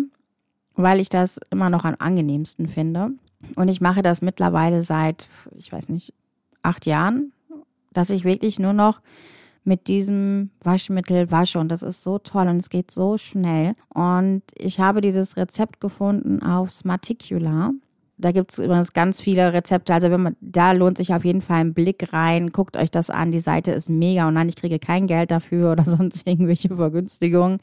weil 0.75 1.01
ich 1.01 1.09
das 1.09 1.41
immer 1.49 1.69
noch 1.69 1.83
am 1.83 1.97
angenehmsten 1.99 2.69
finde. 2.69 3.09
Und 3.57 3.67
ich 3.67 3.81
mache 3.81 4.01
das 4.01 4.21
mittlerweile 4.21 4.81
seit, 4.81 5.27
ich 5.57 5.73
weiß 5.73 5.89
nicht, 5.89 6.13
acht 6.63 6.85
Jahren, 6.85 7.33
dass 7.91 8.09
ich 8.09 8.23
wirklich 8.23 8.57
nur 8.57 8.71
noch 8.71 9.01
mit 9.69 9.87
diesem 9.87 10.49
Waschmittel 10.61 11.31
wasche 11.31 11.59
und 11.59 11.69
das 11.69 11.83
ist 11.83 12.03
so 12.03 12.17
toll 12.17 12.47
und 12.47 12.57
es 12.57 12.69
geht 12.69 12.91
so 12.91 13.17
schnell. 13.17 13.75
Und 13.93 14.41
ich 14.55 14.79
habe 14.79 14.99
dieses 14.99 15.37
Rezept 15.37 15.79
gefunden 15.79 16.43
auf 16.43 16.71
Smarticula. 16.71 17.71
Da 18.21 18.33
gibt 18.33 18.51
es 18.51 18.59
übrigens 18.59 18.91
ganz 18.91 19.21
viele 19.21 19.53
Rezepte. 19.53 19.93
Also 19.93 20.11
wenn 20.11 20.21
man, 20.21 20.35
da 20.41 20.73
lohnt 20.73 20.97
sich 20.97 21.13
auf 21.13 21.23
jeden 21.23 21.41
Fall 21.41 21.61
ein 21.61 21.73
Blick 21.73 22.11
rein. 22.11 22.51
Guckt 22.51 22.75
euch 22.75 22.91
das 22.91 23.09
an. 23.09 23.31
Die 23.31 23.39
Seite 23.39 23.71
ist 23.71 23.89
mega. 23.89 24.27
Und 24.27 24.33
nein, 24.33 24.49
ich 24.49 24.57
kriege 24.57 24.77
kein 24.77 25.07
Geld 25.07 25.31
dafür 25.31 25.71
oder 25.71 25.83
sonst 25.85 26.27
irgendwelche 26.27 26.75
Vergünstigungen. 26.75 27.59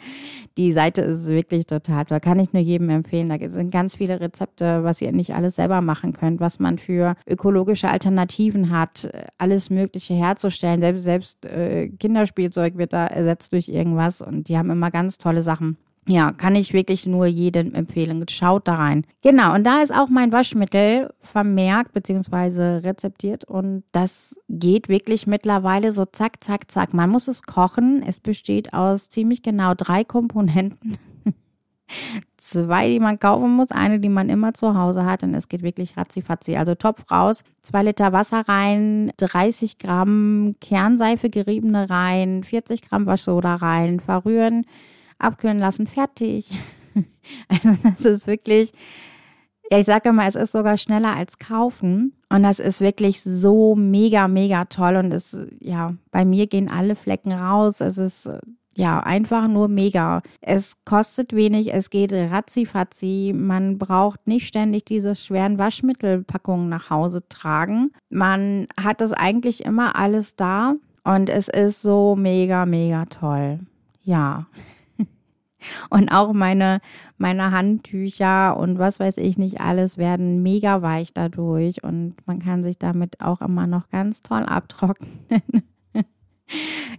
Die 0.57 0.73
Seite 0.73 1.03
ist 1.03 1.29
wirklich 1.29 1.67
total 1.67 2.07
toll. 2.07 2.21
Kann 2.21 2.41
ich 2.41 2.55
nur 2.55 2.63
jedem 2.63 2.89
empfehlen. 2.89 3.29
Da 3.29 3.37
sind 3.51 3.71
ganz 3.71 3.97
viele 3.97 4.19
Rezepte, 4.19 4.83
was 4.83 5.03
ihr 5.03 5.13
nicht 5.13 5.35
alles 5.35 5.57
selber 5.57 5.83
machen 5.83 6.15
könnt, 6.15 6.41
was 6.41 6.59
man 6.59 6.79
für 6.79 7.17
ökologische 7.29 7.91
Alternativen 7.91 8.71
hat, 8.71 9.11
alles 9.37 9.69
Mögliche 9.69 10.15
herzustellen. 10.15 10.81
Selbst, 10.81 11.05
selbst 11.05 11.47
äh, 11.47 11.89
Kinderspielzeug 11.89 12.79
wird 12.79 12.95
da 12.95 13.07
ersetzt 13.07 13.53
durch 13.53 13.69
irgendwas. 13.69 14.23
Und 14.23 14.49
die 14.49 14.57
haben 14.57 14.71
immer 14.71 14.91
ganz 14.91 15.19
tolle 15.19 15.43
Sachen. 15.43 15.77
Ja, 16.09 16.31
kann 16.31 16.55
ich 16.55 16.73
wirklich 16.73 17.05
nur 17.07 17.27
jedem 17.27 17.75
empfehlen. 17.75 18.25
Schaut 18.29 18.69
da 18.69 18.77
rein. 18.77 19.05
Genau, 19.23 19.55
und 19.55 19.65
da 19.65 19.83
ist 19.83 19.93
auch 19.93 20.09
mein 20.09 20.31
Waschmittel 20.31 21.13
vermerkt 21.21 21.93
bzw. 21.93 22.87
rezeptiert 22.87 23.45
und 23.45 23.83
das 23.91 24.39
geht 24.49 24.89
wirklich 24.89 25.27
mittlerweile 25.27 25.91
so 25.91 26.05
zack, 26.05 26.45
zack, 26.45 26.71
zack. 26.71 26.95
Man 26.95 27.11
muss 27.11 27.27
es 27.27 27.43
kochen. 27.43 28.05
Es 28.07 28.21
besteht 28.21 28.73
aus 28.73 29.09
ziemlich 29.09 29.43
genau 29.43 29.75
drei 29.75 30.05
Komponenten. 30.05 30.97
Zwei, 32.37 32.89
die 32.89 33.01
man 33.01 33.19
kaufen 33.19 33.51
muss, 33.51 33.73
eine, 33.73 33.99
die 33.99 34.09
man 34.09 34.29
immer 34.29 34.55
zu 34.55 34.77
Hause 34.77 35.05
hat 35.05 35.25
und 35.25 35.35
es 35.35 35.49
geht 35.49 35.63
wirklich 35.63 35.97
ratzifatzi. 35.97 36.57
Also 36.57 36.77
Topf 36.77 37.11
raus, 37.11 37.43
zwei 37.63 37.83
Liter 37.83 38.13
Wasser 38.13 38.43
rein, 38.47 39.13
30 39.17 39.79
Gramm 39.79 40.55
Kernseife 40.61 41.31
geriebene 41.31 41.91
rein, 41.91 42.45
40 42.45 42.83
Gramm 42.83 43.07
Waschsoda 43.07 43.57
rein, 43.57 43.99
verrühren 43.99 44.65
abkühlen 45.19 45.59
lassen, 45.59 45.87
fertig. 45.87 46.51
Also 47.49 47.77
das 47.83 48.05
ist 48.07 48.27
wirklich, 48.27 48.73
Ja, 49.71 49.79
ich 49.79 49.85
sage 49.85 50.09
immer, 50.09 50.27
es 50.27 50.35
ist 50.35 50.53
sogar 50.53 50.79
schneller 50.79 51.15
als 51.15 51.39
kaufen. 51.39 52.15
Und 52.31 52.43
das 52.43 52.59
ist 52.59 52.81
wirklich 52.81 53.23
so 53.23 53.75
mega, 53.75 54.29
mega 54.29 54.65
toll. 54.65 54.97
Und 54.97 55.13
es, 55.13 55.39
ja, 55.61 55.95
bei 56.11 56.25
mir 56.25 56.47
gehen 56.47 56.71
alle 56.71 56.97
Flecken 56.97 57.33
raus. 57.33 57.83
Es 57.83 57.99
ist 57.99 58.31
ja, 58.77 59.01
einfach 59.01 59.49
nur 59.49 59.69
mega. 59.69 60.23
Es 60.43 60.77
kostet 60.85 61.35
wenig, 61.35 61.73
es 61.73 61.89
geht 61.89 62.13
ratzifatzi. 62.13 63.33
Man 63.35 63.79
braucht 63.79 64.27
nicht 64.27 64.47
ständig 64.47 64.85
diese 64.85 65.17
schweren 65.17 65.59
Waschmittelpackungen 65.59 66.69
nach 66.69 66.91
Hause 66.91 67.27
tragen. 67.29 67.93
Man 68.11 68.69
hat 68.79 69.01
das 69.01 69.13
eigentlich 69.13 69.65
immer 69.65 69.97
alles 69.97 70.37
da 70.37 70.75
und 71.05 71.31
es 71.31 71.49
ist 71.49 71.81
so 71.81 72.17
mega, 72.17 72.67
mega 72.67 73.07
toll. 73.07 73.61
Ja. 74.03 74.47
Und 75.91 76.11
auch 76.11 76.33
meine, 76.33 76.81
meine 77.19 77.51
Handtücher 77.51 78.57
und 78.57 78.79
was 78.79 79.01
weiß 79.01 79.17
ich 79.19 79.39
nicht 79.39 79.61
alles 79.61 79.99
werden 79.99 80.43
mega 80.43 80.83
weich 80.83 81.13
dadurch 81.13 81.83
und 81.83 82.15
man 82.27 82.39
kann 82.39 82.63
sich 82.63 82.79
damit 82.79 83.21
auch 83.21 83.41
immer 83.41 83.67
noch 83.67 83.89
ganz 83.91 84.23
toll 84.23 84.45
abtrocknen. 84.45 85.33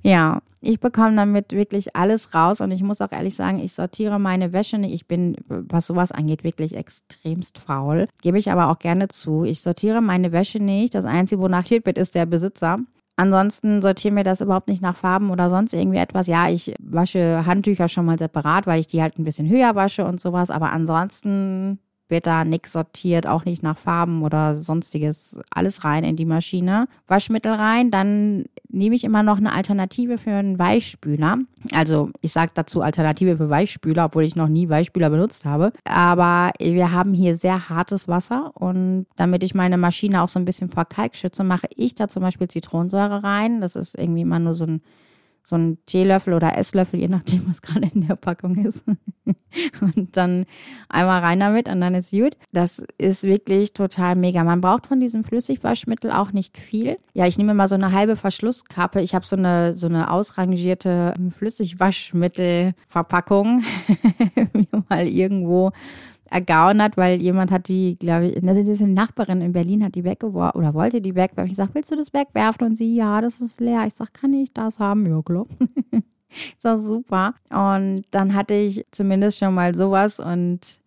Ja, 0.04 0.42
ich 0.62 0.80
bekomme 0.80 1.16
damit 1.16 1.52
wirklich 1.52 1.96
alles 1.96 2.34
raus 2.34 2.62
und 2.62 2.72
ich 2.72 2.82
muss 2.84 3.02
auch 3.02 3.12
ehrlich 3.12 3.36
sagen, 3.36 3.60
ich 3.60 3.74
sortiere 3.74 4.20
meine 4.20 4.54
Wäsche 4.54 4.78
nicht. 4.78 4.94
Ich 4.94 5.08
bin, 5.08 5.36
was 5.48 5.88
sowas 5.88 6.12
angeht, 6.12 6.44
wirklich 6.44 6.76
extremst 6.76 7.58
faul. 7.58 8.08
Gebe 8.22 8.38
ich 8.38 8.52
aber 8.52 8.70
auch 8.70 8.80
gerne 8.80 9.08
zu. 9.08 9.44
Ich 9.44 9.62
sortiere 9.62 10.02
meine 10.02 10.32
Wäsche 10.32 10.60
nicht. 10.60 10.96
Das 10.96 11.06
Einzige, 11.06 11.42
wonach 11.42 11.70
wird, 11.70 11.98
ist 11.98 12.16
der 12.16 12.26
Besitzer. 12.26 12.80
Ansonsten 13.20 13.82
sortieren 13.82 14.16
wir 14.16 14.24
das 14.24 14.42
überhaupt 14.42 14.68
nicht 14.68 14.84
nach 14.84 14.96
Farben 14.96 15.32
oder 15.32 15.50
sonst 15.50 15.74
irgendwie 15.74 15.98
etwas. 15.98 16.28
Ja, 16.28 16.50
ich 16.50 16.76
wasche 16.80 17.46
Handtücher 17.48 17.88
schon 17.88 18.06
mal 18.06 18.20
separat, 18.20 18.68
weil 18.68 18.80
ich 18.80 18.86
die 18.86 19.02
halt 19.02 19.18
ein 19.18 19.24
bisschen 19.24 19.50
höher 19.50 19.74
wasche 19.76 20.06
und 20.06 20.22
sowas. 20.22 20.52
Aber 20.52 20.72
ansonsten 20.72 21.80
wird 22.10 22.26
da 22.26 22.46
nichts 22.46 22.74
sortiert, 22.74 23.28
auch 23.28 23.46
nicht 23.46 23.64
nach 23.64 23.78
Farben 23.78 24.24
oder 24.24 24.56
sonstiges. 24.56 25.40
Alles 25.50 25.84
rein 25.84 26.04
in 26.04 26.16
die 26.16 26.26
Maschine. 26.26 26.88
Waschmittel 27.08 27.54
rein, 27.54 27.92
dann 27.92 28.46
nehme 28.70 28.96
ich 28.96 29.04
immer 29.04 29.24
noch 29.24 29.38
eine 29.38 29.54
Alternative 29.54 30.18
für 30.18 30.32
einen 30.32 30.60
Weichspüler. 30.60 31.40
Also 31.74 32.12
ich 32.22 32.32
sage 32.32 32.52
dazu 32.54 32.82
Alternative 32.82 33.38
für 33.38 33.50
Weichspüler, 33.50 34.06
obwohl 34.06 34.24
ich 34.24 34.36
noch 34.36 34.48
nie 34.48 34.70
Weichspüler 34.70 35.10
benutzt 35.10 35.46
habe. 35.46 35.74
Aber 35.84 36.52
wir 36.60 36.92
haben 36.92 37.14
hier 37.14 37.36
sehr 37.36 37.70
hartes 37.70 38.08
Wasser 38.08 38.52
und 38.56 39.06
damit 39.16 39.44
ich 39.44 39.56
meine 39.56 39.78
Maschine 39.78 40.22
auch 40.22 40.28
so 40.28 40.40
ein 40.40 40.46
bisschen 40.46 40.70
vor 40.70 40.86
Kalk 40.86 41.16
schütze, 41.16 41.44
mache 41.44 41.68
ich 41.76 41.96
da 41.96 42.08
zum 42.08 42.24
Beispiel 42.24 42.48
Zitronensäure 42.48 43.24
rein. 43.24 43.62
Das 43.62 43.76
ist 43.76 43.98
irgendwie 43.98 44.22
immer 44.22 44.40
nur 44.40 44.54
so 44.54 44.66
ein 44.66 44.82
so 45.50 45.56
ein 45.56 45.78
Teelöffel 45.86 46.34
oder 46.34 46.58
Esslöffel, 46.58 47.00
je 47.00 47.08
nachdem, 47.08 47.48
was 47.48 47.62
gerade 47.62 47.90
in 47.94 48.06
der 48.06 48.18
Packung 48.18 48.66
ist. 48.66 48.84
und 49.80 50.18
dann 50.18 50.46
einmal 50.90 51.22
rein 51.22 51.40
damit 51.40 51.70
und 51.70 51.80
dann 51.80 51.96
ist 51.96 52.12
gut. 52.12 52.36
Das 52.52 52.84
ist 52.98 53.24
wirklich 53.24 53.72
total 53.72 54.18
mega. 54.18 54.44
Man 54.44 54.60
braucht 54.60 54.88
von 54.88 55.00
diesem 55.00 55.24
Flüssigwaschmittel 55.24 56.12
auch 56.12 56.34
nicht 56.34 56.58
viel. 56.58 56.98
Ja, 57.14 57.28
ich 57.28 57.38
nehme 57.38 57.54
mal 57.54 57.70
so 57.70 57.76
eine 57.76 57.94
halbe 57.94 58.18
Verschlusskappe. 58.18 59.02
Ich 59.02 59.16
habe 59.16 59.26
so 59.26 59.38
eine, 59.38 59.74
so 59.74 59.88
eine 59.88 60.12
ausrangierte 60.12 61.14
Flüssigwaschmittelverpackung 61.38 63.64
mal 64.90 65.08
irgendwo 65.08 65.72
ergaunert, 66.30 66.98
weil 66.98 67.22
jemand 67.22 67.52
hat 67.52 67.68
die, 67.68 67.98
glaube 67.98 68.28
ich, 68.28 68.42
das 68.42 68.58
ist 68.58 68.82
eine 68.82 68.94
Nachbarin 68.94 69.42
in 69.42 69.54
Berlin, 69.54 69.84
hat 69.84 69.96
die 69.96 70.04
weggeworfen 70.04 70.60
oder 70.60 70.74
wollte 70.74 71.02
die 71.02 71.16
wegwerfen. 71.16 71.52
Ich 71.52 71.58
sage, 71.58 71.72
willst 71.74 71.92
du 71.92 71.96
das 71.96 72.14
wegwerfen? 72.14 72.68
Und 72.68 72.78
sie, 72.78 72.96
ja, 72.96 73.22
das 73.22 73.42
ist 73.42 73.60
leer. 73.60 73.86
Ich 73.88 73.94
sage, 73.94 74.12
kann 74.14 74.34
ich 74.34 74.54
das 74.54 74.80
haben? 74.80 75.06
Ja, 75.06 75.22
klar. 75.22 75.46
ist 76.58 76.66
auch 76.66 76.78
super. 76.78 77.34
Und 77.50 78.04
dann 78.12 78.34
hatte 78.34 78.54
ich 78.54 78.86
zumindest 78.92 79.40
schon 79.40 79.54
mal 79.54 79.76
sowas 79.76 80.20
und 80.20 80.80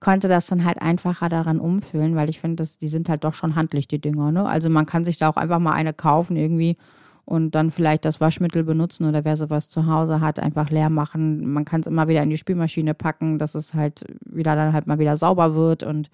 konnte 0.00 0.28
das 0.28 0.46
dann 0.46 0.64
halt 0.64 0.80
einfacher 0.80 1.28
daran 1.28 1.58
umfüllen, 1.58 2.16
weil 2.16 2.28
ich 2.28 2.40
finde, 2.40 2.64
die 2.80 2.88
sind 2.88 3.08
halt 3.08 3.24
doch 3.24 3.34
schon 3.34 3.56
handlich, 3.56 3.88
die 3.88 4.00
Dinger. 4.00 4.30
Ne? 4.30 4.46
Also 4.46 4.70
man 4.70 4.86
kann 4.86 5.04
sich 5.04 5.18
da 5.18 5.28
auch 5.28 5.36
einfach 5.36 5.58
mal 5.58 5.72
eine 5.72 5.94
kaufen 5.94 6.36
irgendwie 6.36 6.76
und 7.26 7.56
dann 7.56 7.72
vielleicht 7.72 8.04
das 8.04 8.20
Waschmittel 8.20 8.62
benutzen 8.62 9.04
oder 9.04 9.24
wer 9.24 9.36
sowas 9.36 9.68
zu 9.68 9.86
Hause 9.86 10.20
hat, 10.20 10.38
einfach 10.38 10.70
leer 10.70 10.88
machen. 10.88 11.52
Man 11.52 11.64
kann 11.64 11.80
es 11.80 11.88
immer 11.88 12.06
wieder 12.06 12.22
in 12.22 12.30
die 12.30 12.38
Spülmaschine 12.38 12.94
packen, 12.94 13.38
dass 13.38 13.56
es 13.56 13.74
halt 13.74 14.04
wieder 14.24 14.54
dann 14.54 14.72
halt 14.72 14.86
mal 14.86 15.00
wieder 15.00 15.16
sauber 15.16 15.56
wird 15.56 15.82
und 15.82 16.08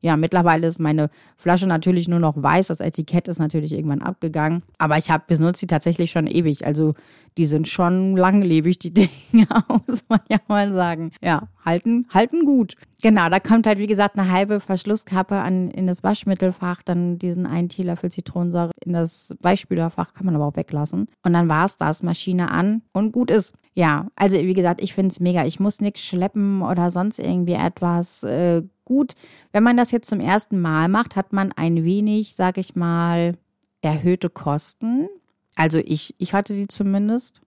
ja, 0.00 0.16
mittlerweile 0.16 0.66
ist 0.66 0.78
meine 0.78 1.10
Flasche 1.36 1.66
natürlich 1.66 2.08
nur 2.08 2.20
noch 2.20 2.40
weiß. 2.40 2.68
Das 2.68 2.80
Etikett 2.80 3.28
ist 3.28 3.38
natürlich 3.38 3.72
irgendwann 3.72 4.02
abgegangen. 4.02 4.62
Aber 4.78 4.96
ich 4.96 5.10
habe 5.10 5.24
benutze 5.26 5.60
sie 5.60 5.66
tatsächlich 5.66 6.10
schon 6.10 6.26
ewig. 6.26 6.66
Also 6.66 6.94
die 7.36 7.46
sind 7.46 7.68
schon 7.68 8.16
langlebig, 8.16 8.78
die 8.78 8.90
Dinge, 8.92 9.46
muss 9.86 10.04
man 10.08 10.20
ja 10.28 10.38
mal 10.48 10.72
sagen. 10.72 11.12
Ja, 11.22 11.48
halten, 11.64 12.06
halten 12.10 12.44
gut. 12.44 12.74
Genau, 13.00 13.28
da 13.28 13.38
kommt 13.38 13.66
halt, 13.66 13.78
wie 13.78 13.86
gesagt, 13.86 14.18
eine 14.18 14.30
halbe 14.30 14.58
Verschlusskappe 14.58 15.36
an, 15.36 15.70
in 15.70 15.86
das 15.86 16.02
Waschmittelfach, 16.02 16.82
dann 16.82 17.18
diesen 17.18 17.46
einen 17.46 17.68
Teelöffel 17.68 18.10
Zitronensäure 18.10 18.72
in 18.84 18.92
das 18.92 19.34
Weichspülerfach, 19.40 20.14
kann 20.14 20.26
man 20.26 20.34
aber 20.34 20.46
auch 20.46 20.56
weglassen. 20.56 21.06
Und 21.22 21.32
dann 21.32 21.48
war 21.48 21.64
es 21.64 21.76
das, 21.76 22.02
Maschine 22.02 22.50
an 22.50 22.82
und 22.92 23.12
gut 23.12 23.30
ist. 23.30 23.54
Ja, 23.74 24.08
also 24.16 24.36
wie 24.36 24.54
gesagt, 24.54 24.82
ich 24.82 24.92
finde 24.92 25.12
es 25.12 25.20
mega. 25.20 25.44
Ich 25.44 25.60
muss 25.60 25.80
nichts 25.80 26.04
schleppen 26.04 26.62
oder 26.62 26.90
sonst 26.90 27.20
irgendwie 27.20 27.52
etwas. 27.52 28.24
Äh, 28.24 28.62
gut, 28.88 29.14
wenn 29.52 29.62
man 29.62 29.76
das 29.76 29.90
jetzt 29.90 30.08
zum 30.08 30.20
ersten 30.20 30.60
Mal 30.60 30.88
macht, 30.88 31.14
hat 31.14 31.32
man 31.32 31.52
ein 31.52 31.84
wenig, 31.84 32.34
sag 32.34 32.56
ich 32.58 32.74
mal, 32.74 33.36
erhöhte 33.82 34.30
Kosten. 34.30 35.08
Also 35.54 35.78
ich, 35.78 36.14
ich 36.18 36.32
hatte 36.32 36.54
die 36.54 36.68
zumindest, 36.68 37.42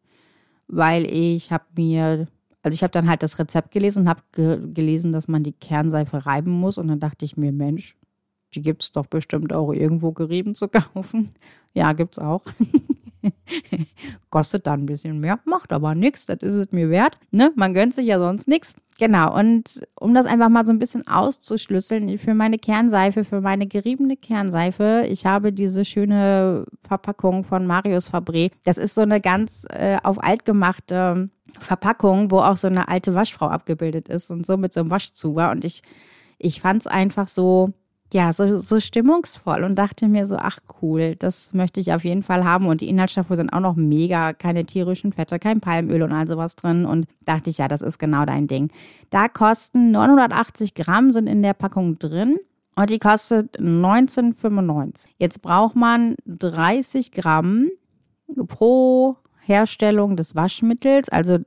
weil 0.67 1.12
ich 1.12 1.51
habe 1.51 1.65
mir 1.75 2.27
also 2.63 2.75
ich 2.75 2.83
habe 2.83 2.91
dann 2.91 3.10
halt 3.10 3.24
das 3.24 3.39
Rezept 3.39 3.71
gelesen 3.71 4.03
und 4.03 4.10
habe 4.10 4.21
ge 4.33 4.60
gelesen, 4.74 5.12
dass 5.12 5.27
man 5.27 5.43
die 5.43 5.53
Kernseife 5.53 6.25
reiben 6.25 6.51
muss. 6.51 6.77
Und 6.77 6.88
dann 6.89 7.00
dachte 7.00 7.25
ich 7.25 7.38
mir, 7.38 7.51
Mensch, 7.51 7.95
die 8.53 8.62
gibt 8.62 8.83
es 8.83 8.91
doch 8.91 9.07
bestimmt 9.07 9.53
auch 9.53 9.71
irgendwo 9.71 10.12
gerieben 10.12 10.55
zu 10.55 10.67
kaufen. 10.67 11.31
Ja, 11.74 11.93
gibt's 11.93 12.19
auch. 12.19 12.43
Kostet 14.29 14.67
dann 14.67 14.83
ein 14.83 14.85
bisschen 14.85 15.19
mehr, 15.19 15.39
macht 15.45 15.71
aber 15.73 15.95
nichts, 15.95 16.25
das 16.25 16.39
ist 16.41 16.53
es 16.53 16.71
mir 16.71 16.89
wert. 16.89 17.17
Ne? 17.31 17.51
Man 17.55 17.73
gönnt 17.73 17.93
sich 17.93 18.05
ja 18.05 18.19
sonst 18.19 18.47
nichts. 18.47 18.75
Genau, 18.99 19.35
und 19.35 19.81
um 19.99 20.13
das 20.13 20.27
einfach 20.27 20.49
mal 20.49 20.65
so 20.65 20.71
ein 20.71 20.77
bisschen 20.77 21.07
auszuschlüsseln, 21.07 22.19
für 22.19 22.35
meine 22.35 22.59
Kernseife, 22.59 23.23
für 23.23 23.41
meine 23.41 23.65
geriebene 23.65 24.15
Kernseife, 24.15 25.05
ich 25.09 25.25
habe 25.25 25.51
diese 25.51 25.85
schöne 25.85 26.65
Verpackung 26.83 27.43
von 27.43 27.65
Marius 27.65 28.13
Fabré. 28.13 28.51
Das 28.63 28.77
ist 28.77 28.93
so 28.93 29.01
eine 29.01 29.19
ganz 29.19 29.65
äh, 29.71 29.97
auf 30.03 30.23
alt 30.23 30.45
gemachte 30.45 31.31
Verpackung, 31.59 32.29
wo 32.29 32.39
auch 32.39 32.57
so 32.57 32.67
eine 32.67 32.89
alte 32.89 33.15
Waschfrau 33.15 33.47
abgebildet 33.47 34.07
ist 34.07 34.29
und 34.29 34.45
so 34.45 34.55
mit 34.55 34.71
so 34.71 34.81
einem 34.81 34.91
Waschzuber. 34.91 35.49
Und 35.49 35.65
ich, 35.65 35.81
ich 36.37 36.61
fand 36.61 36.81
es 36.81 36.87
einfach 36.87 37.27
so, 37.27 37.73
ja, 38.13 38.33
so, 38.33 38.57
so 38.57 38.79
stimmungsvoll 38.79 39.63
und 39.63 39.75
dachte 39.75 40.07
mir 40.07 40.25
so, 40.25 40.35
ach 40.35 40.59
cool, 40.81 41.15
das 41.17 41.53
möchte 41.53 41.79
ich 41.79 41.93
auf 41.93 42.03
jeden 42.03 42.23
Fall 42.23 42.43
haben. 42.43 42.67
Und 42.67 42.81
die 42.81 42.89
Inhaltsstoffe 42.89 43.27
sind 43.31 43.51
auch 43.53 43.59
noch 43.59 43.75
mega, 43.75 44.33
keine 44.33 44.65
tierischen 44.65 45.13
Fette, 45.13 45.39
kein 45.39 45.61
Palmöl 45.61 46.01
und 46.03 46.11
all 46.11 46.27
sowas 46.27 46.55
drin. 46.55 46.85
Und 46.85 47.07
dachte 47.25 47.49
ich, 47.49 47.59
ja, 47.59 47.67
das 47.67 47.81
ist 47.81 47.99
genau 47.99 48.25
dein 48.25 48.47
Ding. 48.47 48.69
Da 49.09 49.27
kosten 49.27 49.91
980 49.91 50.73
Gramm 50.73 51.11
sind 51.11 51.27
in 51.27 51.41
der 51.41 51.53
Packung 51.53 51.99
drin. 51.99 52.37
Und 52.75 52.89
die 52.89 52.99
kostet 52.99 53.59
19,95. 53.59 55.07
Jetzt 55.17 55.41
braucht 55.41 55.75
man 55.75 56.15
30 56.25 57.11
Gramm 57.11 57.69
pro 58.47 59.17
Herstellung 59.41 60.15
des 60.15 60.35
Waschmittels. 60.35 61.09
Also 61.09 61.39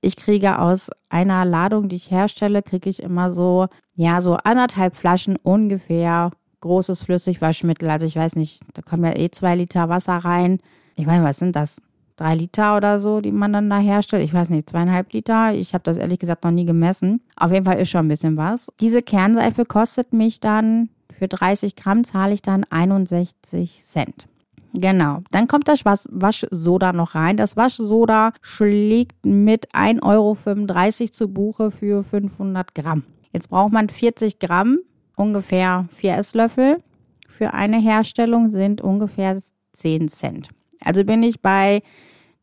ich 0.00 0.16
kriege 0.16 0.58
aus 0.58 0.90
einer 1.08 1.44
Ladung, 1.44 1.88
die 1.88 1.96
ich 1.96 2.10
herstelle, 2.10 2.62
kriege 2.62 2.88
ich 2.88 3.02
immer 3.02 3.30
so, 3.30 3.68
ja, 3.94 4.20
so 4.20 4.34
anderthalb 4.34 4.96
Flaschen 4.96 5.36
ungefähr 5.36 6.30
großes 6.60 7.02
Flüssigwaschmittel. 7.02 7.88
Also 7.90 8.06
ich 8.06 8.16
weiß 8.16 8.36
nicht, 8.36 8.60
da 8.74 8.82
kommen 8.82 9.04
ja 9.04 9.16
eh 9.16 9.30
zwei 9.30 9.56
Liter 9.56 9.88
Wasser 9.88 10.16
rein. 10.16 10.60
Ich 10.96 11.06
weiß, 11.06 11.22
was 11.22 11.38
sind 11.38 11.56
das? 11.56 11.80
Drei 12.16 12.34
Liter 12.34 12.76
oder 12.76 12.98
so, 13.00 13.20
die 13.20 13.32
man 13.32 13.52
dann 13.52 13.70
da 13.70 13.78
herstellt. 13.78 14.22
Ich 14.22 14.34
weiß 14.34 14.50
nicht, 14.50 14.68
zweieinhalb 14.68 15.12
Liter. 15.12 15.54
Ich 15.54 15.72
habe 15.72 15.84
das 15.84 15.96
ehrlich 15.96 16.18
gesagt 16.18 16.44
noch 16.44 16.50
nie 16.50 16.66
gemessen. 16.66 17.22
Auf 17.36 17.50
jeden 17.50 17.64
Fall 17.64 17.78
ist 17.78 17.88
schon 17.88 18.06
ein 18.06 18.08
bisschen 18.08 18.36
was. 18.36 18.70
Diese 18.78 19.00
Kernseife 19.00 19.64
kostet 19.64 20.12
mich 20.12 20.40
dann, 20.40 20.90
für 21.18 21.28
30 21.28 21.76
Gramm 21.76 22.04
zahle 22.04 22.34
ich 22.34 22.42
dann 22.42 22.64
61 22.64 23.80
Cent. 23.80 24.26
Genau. 24.72 25.22
Dann 25.30 25.48
kommt 25.48 25.68
das 25.68 25.84
Waschsoda 25.84 26.92
noch 26.92 27.14
rein. 27.14 27.36
Das 27.36 27.56
Waschsoda 27.56 28.32
schlägt 28.40 29.26
mit 29.26 29.72
1,35 29.74 30.02
Euro 30.02 31.10
zu 31.12 31.28
Buche 31.28 31.70
für 31.70 32.04
500 32.04 32.74
Gramm. 32.74 33.02
Jetzt 33.32 33.48
braucht 33.48 33.72
man 33.72 33.88
40 33.88 34.38
Gramm, 34.38 34.78
ungefähr 35.16 35.88
4 35.94 36.16
Esslöffel. 36.16 36.82
Für 37.28 37.54
eine 37.54 37.80
Herstellung 37.80 38.50
sind 38.50 38.80
ungefähr 38.80 39.38
10 39.72 40.08
Cent. 40.08 40.50
Also 40.84 41.04
bin 41.04 41.22
ich 41.22 41.40
bei 41.40 41.82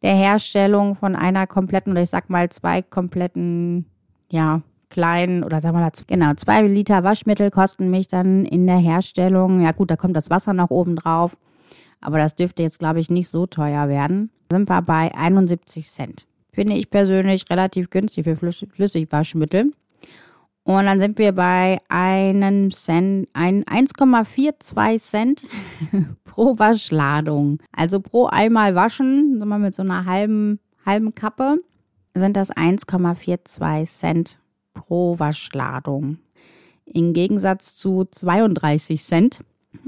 der 0.02 0.16
Herstellung 0.16 0.96
von 0.96 1.16
einer 1.16 1.48
kompletten 1.48 1.92
oder 1.94 2.02
ich 2.02 2.10
sag 2.10 2.30
mal 2.30 2.50
zwei 2.50 2.82
kompletten, 2.82 3.86
ja, 4.32 4.62
kleinen 4.90 5.44
oder 5.44 5.60
sagen 5.60 5.76
wir 5.76 5.82
mal, 5.82 5.92
genau, 6.08 6.34
zwei 6.36 6.62
Liter 6.62 7.04
Waschmittel 7.04 7.52
kosten 7.52 7.90
mich 7.90 8.08
dann 8.08 8.46
in 8.46 8.68
der 8.68 8.78
Herstellung, 8.78 9.62
ja 9.62 9.72
gut, 9.72 9.92
da 9.92 9.96
kommt 9.96 10.16
das 10.16 10.30
Wasser 10.30 10.54
noch 10.54 10.70
oben 10.70 10.96
drauf, 10.96 11.38
aber 12.02 12.18
das 12.18 12.36
dürfte 12.36 12.64
jetzt, 12.64 12.80
glaube 12.80 13.00
ich, 13.00 13.10
nicht 13.10 13.30
so 13.30 13.46
teuer 13.46 13.90
werden. 13.90 14.30
Sind 14.52 14.70
wir 14.70 14.82
bei 14.82 15.14
71 15.14 15.90
Cent. 15.90 16.28
Finde 16.52 16.76
ich 16.76 16.90
persönlich 16.90 17.50
relativ 17.50 17.90
günstig 17.90 18.24
für 18.24 18.36
Flüssigwaschmittel. 18.36 19.72
Und 20.64 20.86
dann 20.86 21.00
sind 21.00 21.18
wir 21.18 21.32
bei 21.32 21.80
einem 21.88 22.72
Cent, 22.72 23.30
ein 23.32 23.64
1,42 23.64 24.98
Cent 25.00 25.48
pro 26.26 26.60
Waschladung. 26.60 27.60
Also 27.72 28.02
pro 28.02 28.26
einmal 28.26 28.76
waschen, 28.76 29.40
sind 29.40 29.48
wir 29.48 29.60
mit 29.60 29.74
so 29.74 29.84
einer 29.84 30.04
halben, 30.04 30.60
halben 30.86 31.16
Kappe, 31.16 31.60
sind 32.14 32.36
das 32.36 32.52
1,42 32.52 33.86
Cent 33.86 34.40
pro 34.74 35.18
Waschladung. 35.20 36.18
Im 36.86 37.14
Gegensatz 37.14 37.76
zu 37.78 38.06
32 38.06 39.02
Cent, 39.02 39.40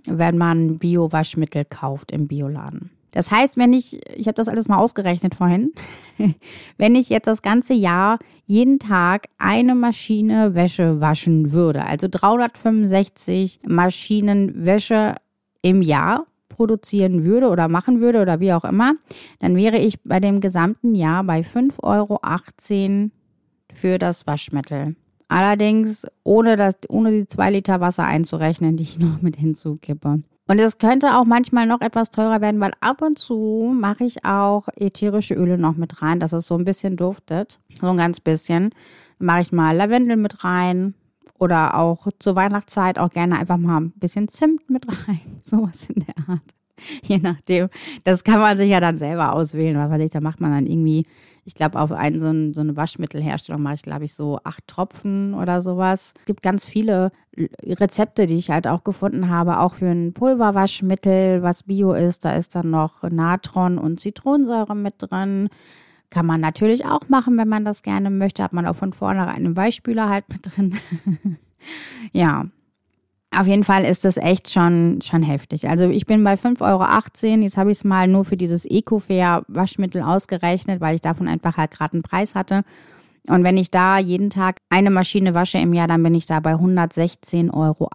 wenn 0.05 0.38
man 0.38 0.77
Bio-Waschmittel 0.77 1.65
kauft 1.65 2.12
im 2.12 2.27
Bioladen. 2.27 2.91
Das 3.12 3.31
heißt, 3.31 3.58
wenn 3.58 3.74
ich, 3.74 4.00
ich 4.15 4.27
habe 4.27 4.36
das 4.36 4.48
alles 4.48 4.67
mal 4.67 4.77
ausgerechnet 4.77 5.36
vorhin, 5.36 5.72
wenn 6.77 6.96
ich 6.96 7.10
jetzt 7.10 7.27
das 7.27 7.41
ganze 7.41 7.74
Jahr 7.74 8.19
jeden 8.46 8.79
Tag 8.79 9.27
eine 9.38 9.75
Maschine 9.75 10.53
Wäsche 10.53 11.01
waschen 11.01 11.51
würde, 11.51 11.86
also 11.86 12.08
365 12.10 13.62
Maschinen 13.67 14.65
Wäsche 14.65 15.15
im 15.62 15.81
Jahr 15.81 16.25
produzieren 16.50 17.24
würde 17.24 17.50
oder 17.50 17.67
machen 17.67 18.01
würde 18.01 18.22
oder 18.22 18.39
wie 18.39 18.53
auch 18.53 18.65
immer, 18.65 18.93
dann 19.39 19.55
wäre 19.55 19.77
ich 19.77 20.01
bei 20.03 20.19
dem 20.19 20.41
gesamten 20.41 20.93
Jahr 20.93 21.24
bei 21.24 21.41
5,18 21.41 21.81
Euro 21.84 22.19
für 23.74 23.98
das 23.98 24.27
Waschmittel. 24.27 24.96
Allerdings 25.30 26.08
ohne, 26.24 26.58
das, 26.58 26.76
ohne 26.90 27.12
die 27.12 27.28
zwei 27.28 27.52
Liter 27.52 27.80
Wasser 27.80 28.04
einzurechnen, 28.04 28.76
die 28.76 28.84
ich 28.84 29.00
noch 29.00 29.22
mit 29.22 29.38
hinzukippe. 29.38 30.24
Und 30.48 30.58
es 30.58 30.80
könnte 30.80 31.16
auch 31.16 31.26
manchmal 31.26 31.68
noch 31.68 31.82
etwas 31.82 32.10
teurer 32.10 32.42
werden, 32.42 32.60
weil 32.60 32.74
ab 32.80 33.04
und 33.04 33.20
zu 33.20 33.72
mache 33.80 34.04
ich 34.04 34.26
auch 34.26 34.68
ätherische 34.76 35.36
Öle 35.36 35.60
noch 35.60 35.76
mit 35.76 36.02
rein, 36.02 36.20
dass 36.20 36.34
es 36.34 36.48
so 36.48 36.58
ein 36.58 36.66
bisschen 36.66 36.98
duftet. 36.98 37.60
So 37.80 37.88
ein 37.88 37.98
ganz 37.98 38.20
bisschen. 38.20 38.72
Mache 39.20 39.42
ich 39.42 39.52
mal 39.52 39.78
Lavendel 39.78 40.18
mit 40.18 40.44
rein 40.44 40.96
oder 41.38 41.76
auch 41.76 42.08
zur 42.18 42.36
Weihnachtszeit 42.36 42.98
auch 42.98 43.12
gerne 43.12 43.38
einfach 43.38 43.58
mal 43.58 43.80
ein 43.80 43.92
bisschen 43.92 44.28
Zimt 44.28 44.68
mit 44.72 44.88
rein. 44.88 45.22
Sowas 45.44 45.88
in 45.88 46.04
der 46.08 46.18
Art. 46.28 46.56
Je 47.04 47.20
nachdem. 47.20 47.70
Das 48.04 48.24
kann 48.24 48.40
man 48.40 48.58
sich 48.58 48.72
ja 48.72 48.80
dann 48.80 48.96
selber 48.96 49.34
auswählen. 49.34 49.78
Was 49.78 49.92
weiß 49.92 50.02
ich, 50.02 50.12
da 50.12 50.20
macht 50.20 50.42
man 50.42 50.52
dann 50.52 50.66
irgendwie 50.66 51.06
ich 51.50 51.56
glaube, 51.56 51.79
auf 51.79 51.91
einen, 51.91 52.20
so, 52.20 52.27
ein, 52.27 52.53
so 52.53 52.62
eine 52.62 52.77
Waschmittelherstellung 52.77 53.63
mache 53.63 53.74
ich, 53.74 53.82
glaube 53.82 54.06
ich, 54.06 54.13
so 54.13 54.39
acht 54.44 54.68
Tropfen 54.68 55.34
oder 55.34 55.63
sowas. 55.63 56.13
Es 56.20 56.25
gibt 56.25 56.44
ganz 56.44 56.68
viele 56.68 57.12
Rezepte, 57.63 58.27
die 58.27 58.36
ich 58.36 58.51
halt 58.51 58.68
auch 58.68 58.84
gefunden 58.84 59.29
habe, 59.29 59.60
auch 59.60 59.74
für 59.74 59.88
ein 59.88 60.13
Pulverwaschmittel, 60.13 61.41
was 61.41 61.63
Bio 61.63 61.94
ist. 61.94 62.24
Da 62.24 62.36
ist 62.36 62.53
dann 62.53 62.70
noch 62.70 63.01
Natron 63.01 63.79
und 63.79 64.00
Zitronensäure 64.00 64.75
mit 64.75 64.94
drin. 65.00 65.50
Kann 66.12 66.27
man 66.27 66.39
natürlich 66.39 66.86
auch 66.86 67.10
machen, 67.10 67.36
wenn 67.39 67.50
man 67.50 67.65
das 67.65 67.82
gerne 67.82 68.12
möchte. 68.12 68.44
Hat 68.44 68.53
man 68.53 68.68
auch 68.68 68.75
von 68.75 68.94
vornherein 68.94 69.38
einen 69.38 69.58
Weichspüler 69.58 70.08
halt 70.08 70.29
mit 70.29 70.56
drin. 70.56 70.77
ja, 72.13 72.46
auf 73.36 73.46
jeden 73.46 73.64
Fall 73.64 73.86
ist 73.86 74.06
das 74.06 74.18
echt 74.18 74.50
schon, 74.50 75.02
schon 75.02 75.22
heftig. 75.22 75.70
Also 75.70 75.88
ich 75.88 76.06
bin 76.06 76.24
bei 76.24 76.34
5,18 76.34 76.62
Euro. 76.62 77.42
Jetzt 77.44 77.58
habe 77.58 77.72
ich 77.72 77.78
es 77.78 77.84
mal 77.84 78.08
nur 78.08 78.26
für 78.26 78.38
dieses 78.38 78.66
Ecofair 78.66 79.44
Waschmittel 79.48 80.02
ausgerechnet, 80.02 80.82
weil 80.82 80.96
ich 80.96 81.02
davon 81.02 81.28
einfach 81.28 81.58
halt 81.58 81.72
gerade 81.72 81.94
einen 81.94 82.02
Preis 82.02 82.34
hatte. 82.34 82.64
Und 83.28 83.44
wenn 83.44 83.58
ich 83.58 83.70
da 83.70 84.00
jeden 84.00 84.32
Tag 84.32 84.62
eine 84.70 84.90
Maschine 84.90 85.36
wasche 85.36 85.60
im 85.60 85.74
Jahr, 85.74 85.88
dann 85.88 86.02
bin 86.02 86.16
ich 86.16 86.26
da 86.26 86.40
bei 86.40 86.54
116,80 86.54 87.54
Euro 87.54 87.90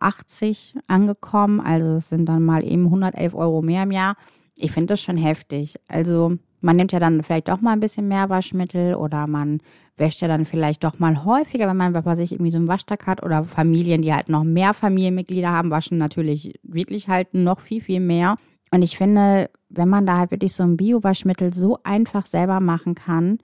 angekommen. 0.87 1.61
Also 1.61 1.95
es 1.95 2.11
sind 2.11 2.29
dann 2.29 2.45
mal 2.45 2.64
eben 2.64 2.85
111 2.85 3.35
Euro 3.35 3.61
mehr 3.61 3.83
im 3.83 3.91
Jahr. 3.91 4.17
Ich 4.55 4.71
finde 4.71 4.93
das 4.93 5.03
schon 5.03 5.17
heftig. 5.17 5.75
Also 5.88 6.38
man 6.64 6.76
nimmt 6.76 6.92
ja 6.92 6.99
dann 6.99 7.23
vielleicht 7.23 7.49
doch 7.49 7.61
mal 7.61 7.73
ein 7.73 7.80
bisschen 7.80 8.09
mehr 8.09 8.30
Waschmittel 8.30 8.94
oder 8.94 9.26
man 9.26 9.61
wäscht 9.99 10.23
ja 10.23 10.28
dann 10.28 10.47
vielleicht 10.47 10.83
doch 10.83 10.99
mal 10.99 11.25
häufiger, 11.25 11.68
wenn 11.68 11.76
man, 11.76 11.92
was 11.92 12.06
weiß 12.06 12.18
ich, 12.21 12.33
irgendwie 12.33 12.50
so 12.50 12.56
einen 12.56 12.68
Waschtag 12.68 13.06
hat 13.06 13.23
oder 13.23 13.44
Familien, 13.44 14.00
die 14.00 14.14
halt 14.14 14.30
noch 14.30 14.44
mehr 14.44 14.73
Familienmitglieder 14.73 15.50
haben, 15.50 15.71
waschen 15.71 15.99
natürlich 15.99 16.59
wirklich 16.62 17.09
halt 17.09 17.35
noch 17.35 17.61
viel, 17.61 17.83
viel 17.83 18.00
mehr. 18.00 18.37
Und 18.71 18.80
ich 18.83 18.97
finde, 18.97 19.50
wenn 19.68 19.90
man 19.90 20.06
da 20.06 20.16
halt 20.16 20.30
wirklich 20.30 20.54
so 20.54 20.62
ein 20.62 20.78
Bio-Waschmittel 20.78 21.52
so 21.52 21.78
einfach 21.85 22.25
selber 22.25 22.61
machen 22.61 22.94
kann, 22.94 23.38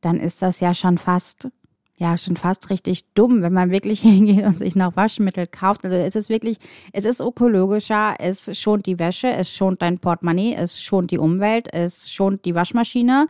dann 0.00 0.20
ist 0.20 0.40
das 0.40 0.60
ja 0.60 0.72
schon 0.72 0.98
fast 0.98 1.48
ja 1.96 2.16
schon 2.18 2.36
fast 2.36 2.70
richtig 2.70 3.04
dumm, 3.14 3.42
wenn 3.42 3.52
man 3.52 3.70
wirklich 3.70 4.00
hingeht 4.02 4.44
und 4.44 4.58
sich 4.58 4.76
noch 4.76 4.96
Waschmittel 4.96 5.46
kauft. 5.46 5.84
Also 5.84 5.96
es 5.96 6.16
ist 6.16 6.28
wirklich, 6.28 6.58
es 6.92 7.04
ist 7.04 7.20
ökologischer, 7.20 8.16
es 8.18 8.58
schont 8.58 8.86
die 8.86 8.98
Wäsche, 8.98 9.28
es 9.28 9.50
schont 9.50 9.82
dein 9.82 9.98
Portemonnaie, 9.98 10.54
es 10.54 10.82
schont 10.82 11.10
die 11.10 11.18
Umwelt, 11.18 11.68
es 11.72 12.10
schont 12.10 12.44
die 12.44 12.54
Waschmaschine. 12.54 13.28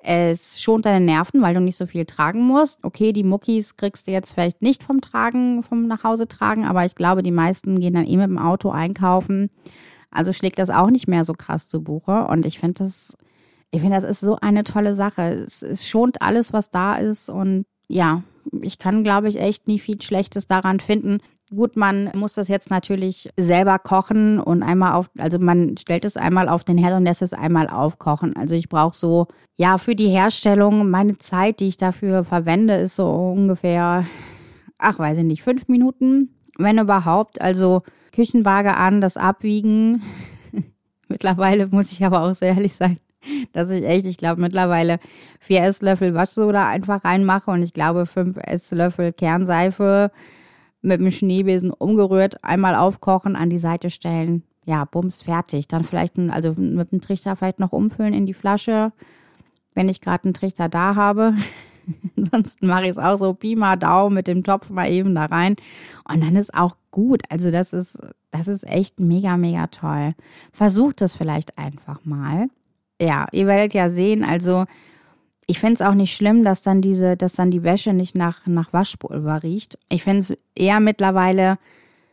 Es 0.00 0.62
schont 0.62 0.86
deine 0.86 1.04
Nerven, 1.04 1.42
weil 1.42 1.54
du 1.54 1.60
nicht 1.60 1.76
so 1.76 1.84
viel 1.84 2.04
tragen 2.04 2.46
musst. 2.46 2.78
Okay, 2.84 3.12
die 3.12 3.24
Muckis 3.24 3.76
kriegst 3.76 4.06
du 4.06 4.12
jetzt 4.12 4.32
vielleicht 4.32 4.62
nicht 4.62 4.84
vom 4.84 5.00
Tragen, 5.00 5.64
vom 5.64 5.88
Nachhause 5.88 6.28
tragen, 6.28 6.64
aber 6.64 6.84
ich 6.84 6.94
glaube, 6.94 7.24
die 7.24 7.32
meisten 7.32 7.80
gehen 7.80 7.94
dann 7.94 8.06
eh 8.06 8.16
mit 8.16 8.28
dem 8.28 8.38
Auto 8.38 8.70
einkaufen. 8.70 9.50
Also 10.10 10.32
schlägt 10.32 10.60
das 10.60 10.70
auch 10.70 10.90
nicht 10.90 11.08
mehr 11.08 11.24
so 11.24 11.32
krass 11.32 11.68
zu 11.68 11.82
Buche. 11.82 12.26
Und 12.28 12.46
ich 12.46 12.60
finde 12.60 12.84
das, 12.84 13.18
ich 13.72 13.80
finde, 13.80 13.96
das 13.96 14.08
ist 14.08 14.20
so 14.20 14.36
eine 14.40 14.62
tolle 14.62 14.94
Sache. 14.94 15.44
Es, 15.44 15.62
es 15.62 15.86
schont 15.86 16.22
alles, 16.22 16.52
was 16.52 16.70
da 16.70 16.94
ist 16.94 17.28
und 17.28 17.66
ja, 17.88 18.22
ich 18.62 18.78
kann, 18.78 19.04
glaube 19.04 19.28
ich, 19.28 19.40
echt 19.40 19.66
nie 19.66 19.78
viel 19.78 20.00
Schlechtes 20.00 20.46
daran 20.46 20.80
finden. 20.80 21.18
Gut, 21.50 21.76
man 21.76 22.10
muss 22.14 22.34
das 22.34 22.48
jetzt 22.48 22.70
natürlich 22.70 23.30
selber 23.38 23.78
kochen 23.78 24.38
und 24.38 24.62
einmal 24.62 24.92
auf, 24.92 25.10
also 25.16 25.38
man 25.38 25.78
stellt 25.78 26.04
es 26.04 26.18
einmal 26.18 26.48
auf 26.48 26.62
den 26.62 26.76
Herd 26.76 26.94
und 26.94 27.04
lässt 27.04 27.22
es 27.22 27.32
einmal 27.32 27.68
aufkochen. 27.68 28.36
Also 28.36 28.54
ich 28.54 28.68
brauche 28.68 28.94
so, 28.94 29.28
ja, 29.56 29.78
für 29.78 29.94
die 29.94 30.08
Herstellung, 30.08 30.90
meine 30.90 31.16
Zeit, 31.16 31.60
die 31.60 31.68
ich 31.68 31.78
dafür 31.78 32.24
verwende, 32.24 32.74
ist 32.74 32.96
so 32.96 33.08
ungefähr, 33.08 34.06
ach, 34.76 34.98
weiß 34.98 35.18
ich 35.18 35.24
nicht, 35.24 35.42
fünf 35.42 35.68
Minuten, 35.68 36.34
wenn 36.58 36.78
überhaupt. 36.78 37.40
Also 37.40 37.82
Küchenwaage 38.12 38.76
an, 38.76 39.00
das 39.00 39.16
Abwiegen. 39.16 40.02
Mittlerweile 41.08 41.66
muss 41.68 41.92
ich 41.92 42.04
aber 42.04 42.22
auch 42.22 42.34
sehr 42.34 42.54
ehrlich 42.54 42.74
sein 42.74 42.98
dass 43.52 43.70
ich 43.70 43.84
echt, 43.84 44.06
ich 44.06 44.16
glaube, 44.16 44.40
mittlerweile 44.40 44.98
vier 45.40 45.62
Esslöffel 45.62 46.14
Waschsoda 46.14 46.68
einfach 46.68 47.04
reinmache 47.04 47.50
und 47.50 47.62
ich 47.62 47.72
glaube, 47.72 48.06
fünf 48.06 48.36
Esslöffel 48.38 49.12
Kernseife 49.12 50.10
mit 50.80 51.00
dem 51.00 51.10
Schneebesen 51.10 51.70
umgerührt, 51.70 52.42
einmal 52.44 52.74
aufkochen, 52.74 53.36
an 53.36 53.50
die 53.50 53.58
Seite 53.58 53.90
stellen. 53.90 54.44
Ja, 54.64 54.84
bums, 54.84 55.22
fertig. 55.22 55.66
Dann 55.66 55.84
vielleicht, 55.84 56.18
ein, 56.18 56.30
also 56.30 56.52
mit 56.54 56.92
dem 56.92 57.00
Trichter 57.00 57.36
vielleicht 57.36 57.58
noch 57.58 57.72
umfüllen 57.72 58.14
in 58.14 58.26
die 58.26 58.34
Flasche, 58.34 58.92
wenn 59.74 59.88
ich 59.88 60.00
gerade 60.00 60.24
einen 60.24 60.34
Trichter 60.34 60.68
da 60.68 60.94
habe. 60.94 61.34
Ansonsten 62.16 62.66
mache 62.66 62.84
ich 62.84 62.90
es 62.90 62.98
auch 62.98 63.16
so 63.16 63.32
Pi 63.34 63.56
mal 63.56 63.76
Daumen 63.76 64.14
mit 64.14 64.26
dem 64.26 64.44
Topf 64.44 64.70
mal 64.70 64.90
eben 64.90 65.14
da 65.14 65.24
rein. 65.24 65.56
Und 66.08 66.22
dann 66.22 66.36
ist 66.36 66.52
auch 66.54 66.76
gut. 66.90 67.22
Also 67.30 67.50
das 67.50 67.72
ist, 67.72 67.98
das 68.30 68.46
ist 68.46 68.68
echt 68.68 69.00
mega, 69.00 69.36
mega 69.36 69.68
toll. 69.68 70.14
Versucht 70.52 71.00
es 71.00 71.16
vielleicht 71.16 71.56
einfach 71.56 72.04
mal 72.04 72.48
ja, 73.00 73.26
ihr 73.32 73.46
werdet 73.46 73.74
ja 73.74 73.88
sehen, 73.88 74.24
also 74.24 74.64
ich 75.46 75.60
finde 75.60 75.74
es 75.74 75.82
auch 75.82 75.94
nicht 75.94 76.14
schlimm, 76.14 76.44
dass 76.44 76.62
dann 76.62 76.82
diese, 76.82 77.16
dass 77.16 77.32
dann 77.32 77.50
die 77.50 77.62
Wäsche 77.62 77.94
nicht 77.94 78.14
nach, 78.14 78.46
nach 78.46 78.72
Waschpulver 78.72 79.42
riecht. 79.42 79.78
Ich 79.88 80.04
finde 80.04 80.18
es 80.18 80.36
eher 80.54 80.78
mittlerweile 80.78 81.58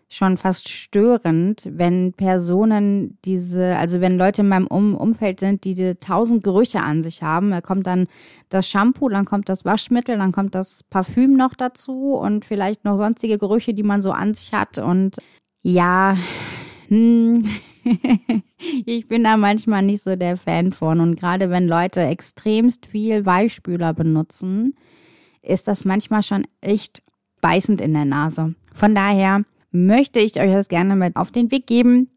schon 0.08 0.38
fast 0.38 0.70
störend, 0.70 1.68
wenn 1.70 2.14
Personen 2.14 3.18
diese, 3.26 3.76
also 3.76 4.00
wenn 4.00 4.18
Leute 4.18 4.42
in 4.42 4.48
meinem 4.48 4.68
um 4.68 4.96
Umfeld 4.96 5.42
sind, 5.42 5.66
die 5.66 5.74
diese 5.74 6.00
tausend 6.00 6.44
Gerüche 6.44 6.82
an 6.82 7.04
sich 7.04 7.24
haben. 7.24 7.52
Da 7.52 7.60
kommt 7.60 7.88
dann 7.88 8.08
das 8.48 8.70
Shampoo, 8.70 9.10
dann 9.10 9.26
kommt 9.26 9.50
das 9.50 9.66
Waschmittel, 9.66 10.18
dann 10.18 10.32
kommt 10.32 10.56
das 10.56 10.84
Parfüm 10.84 11.34
noch 11.34 11.56
dazu 11.56 12.14
und 12.14 12.46
vielleicht 12.46 12.86
noch 12.86 12.98
sonstige 12.98 13.38
Gerüche, 13.38 13.74
die 13.74 13.84
man 13.84 14.02
so 14.02 14.12
an 14.12 14.34
sich 14.34 14.54
hat. 14.54 14.78
Und 14.78 15.18
ja, 15.64 16.16
hm, 16.88 17.50
ich 18.86 19.08
bin 19.08 19.24
da 19.24 19.38
manchmal 19.38 19.84
nicht 19.84 20.04
so 20.04 20.16
der 20.16 20.38
Fan 20.38 20.72
von. 20.72 21.00
Und 21.00 21.20
gerade 21.20 21.50
wenn 21.50 21.68
Leute 21.68 22.02
extremst 22.02 22.88
viel 22.88 23.26
Weichspüler 23.26 23.94
benutzen, 23.94 24.76
ist 25.42 25.68
das 25.68 25.86
manchmal 25.86 26.24
schon 26.24 26.48
echt 26.62 27.04
beißend 27.42 27.82
in 27.82 27.94
der 27.94 28.06
Nase. 28.06 28.56
Von 28.74 28.96
daher 28.96 29.44
möchte 29.72 30.20
ich 30.20 30.40
euch 30.40 30.52
das 30.52 30.68
gerne 30.68 30.96
mit 30.96 31.16
auf 31.16 31.32
den 31.32 31.52
Weg 31.52 31.68
geben. 31.68 32.10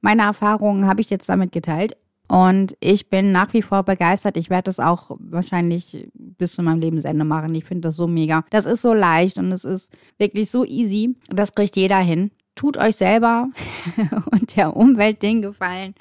Meine 0.00 0.22
Erfahrungen 0.22 0.86
habe 0.86 1.00
ich 1.00 1.10
jetzt 1.10 1.28
damit 1.28 1.52
geteilt. 1.52 1.96
Und 2.28 2.76
ich 2.80 3.08
bin 3.08 3.30
nach 3.30 3.52
wie 3.52 3.62
vor 3.62 3.84
begeistert. 3.84 4.36
Ich 4.36 4.50
werde 4.50 4.64
das 4.64 4.80
auch 4.80 5.16
wahrscheinlich 5.20 6.08
bis 6.14 6.54
zu 6.54 6.62
meinem 6.62 6.80
Lebensende 6.80 7.24
machen. 7.24 7.54
Ich 7.54 7.64
finde 7.64 7.88
das 7.88 7.96
so 7.96 8.08
mega. 8.08 8.44
Das 8.50 8.66
ist 8.66 8.82
so 8.82 8.92
leicht 8.94 9.38
und 9.38 9.52
es 9.52 9.64
ist 9.64 9.96
wirklich 10.18 10.50
so 10.50 10.64
easy. 10.64 11.14
Das 11.28 11.54
kriegt 11.54 11.76
jeder 11.76 11.98
hin 11.98 12.32
tut 12.56 12.76
euch 12.76 12.96
selber 12.96 13.50
und 14.32 14.56
der 14.56 14.76
Umwelt 14.76 15.22
den 15.22 15.42
Gefallen, 15.42 15.94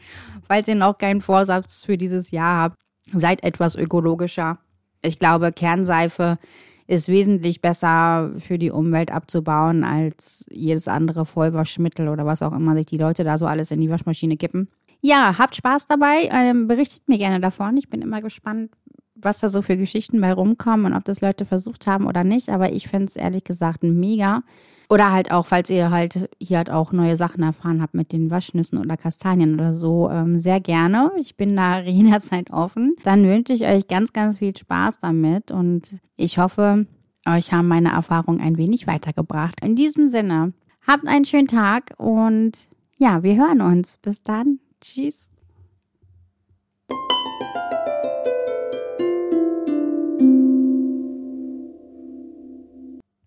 falls 0.47 0.67
ihr 0.67 0.75
noch 0.75 0.97
keinen 0.97 1.21
Vorsatz 1.21 1.85
für 1.85 1.97
dieses 1.97 2.31
Jahr 2.31 2.63
habt. 2.63 2.79
Seid 3.13 3.43
etwas 3.43 3.75
ökologischer. 3.75 4.57
Ich 5.03 5.19
glaube, 5.19 5.51
Kernseife 5.51 6.39
ist 6.87 7.07
wesentlich 7.07 7.61
besser 7.61 8.31
für 8.39 8.57
die 8.57 8.71
Umwelt 8.71 9.11
abzubauen 9.11 9.83
als 9.83 10.45
jedes 10.49 10.87
andere 10.87 11.25
Vollwaschmittel 11.25 12.09
oder 12.09 12.25
was 12.25 12.41
auch 12.41 12.53
immer 12.53 12.75
sich 12.75 12.87
die 12.87 12.97
Leute 12.97 13.23
da 13.23 13.37
so 13.37 13.45
alles 13.45 13.71
in 13.71 13.81
die 13.81 13.89
Waschmaschine 13.89 14.37
kippen. 14.37 14.69
Ja, 15.01 15.37
habt 15.37 15.55
Spaß 15.55 15.87
dabei. 15.87 16.29
Ähm, 16.31 16.67
berichtet 16.67 17.07
mir 17.07 17.17
gerne 17.17 17.39
davon. 17.39 17.77
Ich 17.77 17.89
bin 17.89 18.01
immer 18.01 18.21
gespannt, 18.21 18.71
was 19.15 19.39
da 19.39 19.49
so 19.49 19.61
für 19.61 19.77
Geschichten 19.77 20.19
bei 20.21 20.33
rumkommen 20.33 20.87
und 20.87 20.93
ob 20.93 21.05
das 21.05 21.21
Leute 21.21 21.45
versucht 21.45 21.85
haben 21.85 22.07
oder 22.07 22.23
nicht. 22.23 22.49
Aber 22.49 22.71
ich 22.71 22.87
finde 22.87 23.05
es 23.05 23.15
ehrlich 23.15 23.43
gesagt 23.43 23.83
mega. 23.83 24.41
Oder 24.89 25.11
halt 25.11 25.31
auch, 25.31 25.45
falls 25.45 25.69
ihr 25.69 25.89
halt 25.89 26.29
hier 26.39 26.57
halt 26.57 26.69
auch 26.69 26.91
neue 26.91 27.17
Sachen 27.17 27.43
erfahren 27.43 27.81
habt 27.81 27.93
mit 27.93 28.11
den 28.11 28.29
Waschnüssen 28.29 28.77
oder 28.77 28.97
Kastanien 28.97 29.55
oder 29.55 29.73
so, 29.73 30.09
ähm, 30.09 30.37
sehr 30.37 30.59
gerne. 30.59 31.11
Ich 31.17 31.35
bin 31.35 31.55
da 31.55 31.79
jederzeit 31.81 32.51
offen. 32.51 32.95
Dann 33.03 33.23
wünsche 33.25 33.53
ich 33.53 33.65
euch 33.65 33.87
ganz, 33.87 34.13
ganz 34.13 34.37
viel 34.37 34.55
Spaß 34.55 34.99
damit 34.99 35.51
und 35.51 35.95
ich 36.15 36.37
hoffe, 36.37 36.85
euch 37.27 37.51
haben 37.51 37.67
meine 37.67 37.91
Erfahrungen 37.91 38.41
ein 38.41 38.57
wenig 38.57 38.87
weitergebracht. 38.87 39.63
In 39.63 39.75
diesem 39.75 40.07
Sinne, 40.07 40.53
habt 40.85 41.07
einen 41.07 41.25
schönen 41.25 41.47
Tag 41.47 41.93
und 41.97 42.67
ja, 42.97 43.23
wir 43.23 43.35
hören 43.35 43.61
uns. 43.61 43.97
Bis 43.97 44.23
dann. 44.23 44.59
Tschüss. 44.81 45.31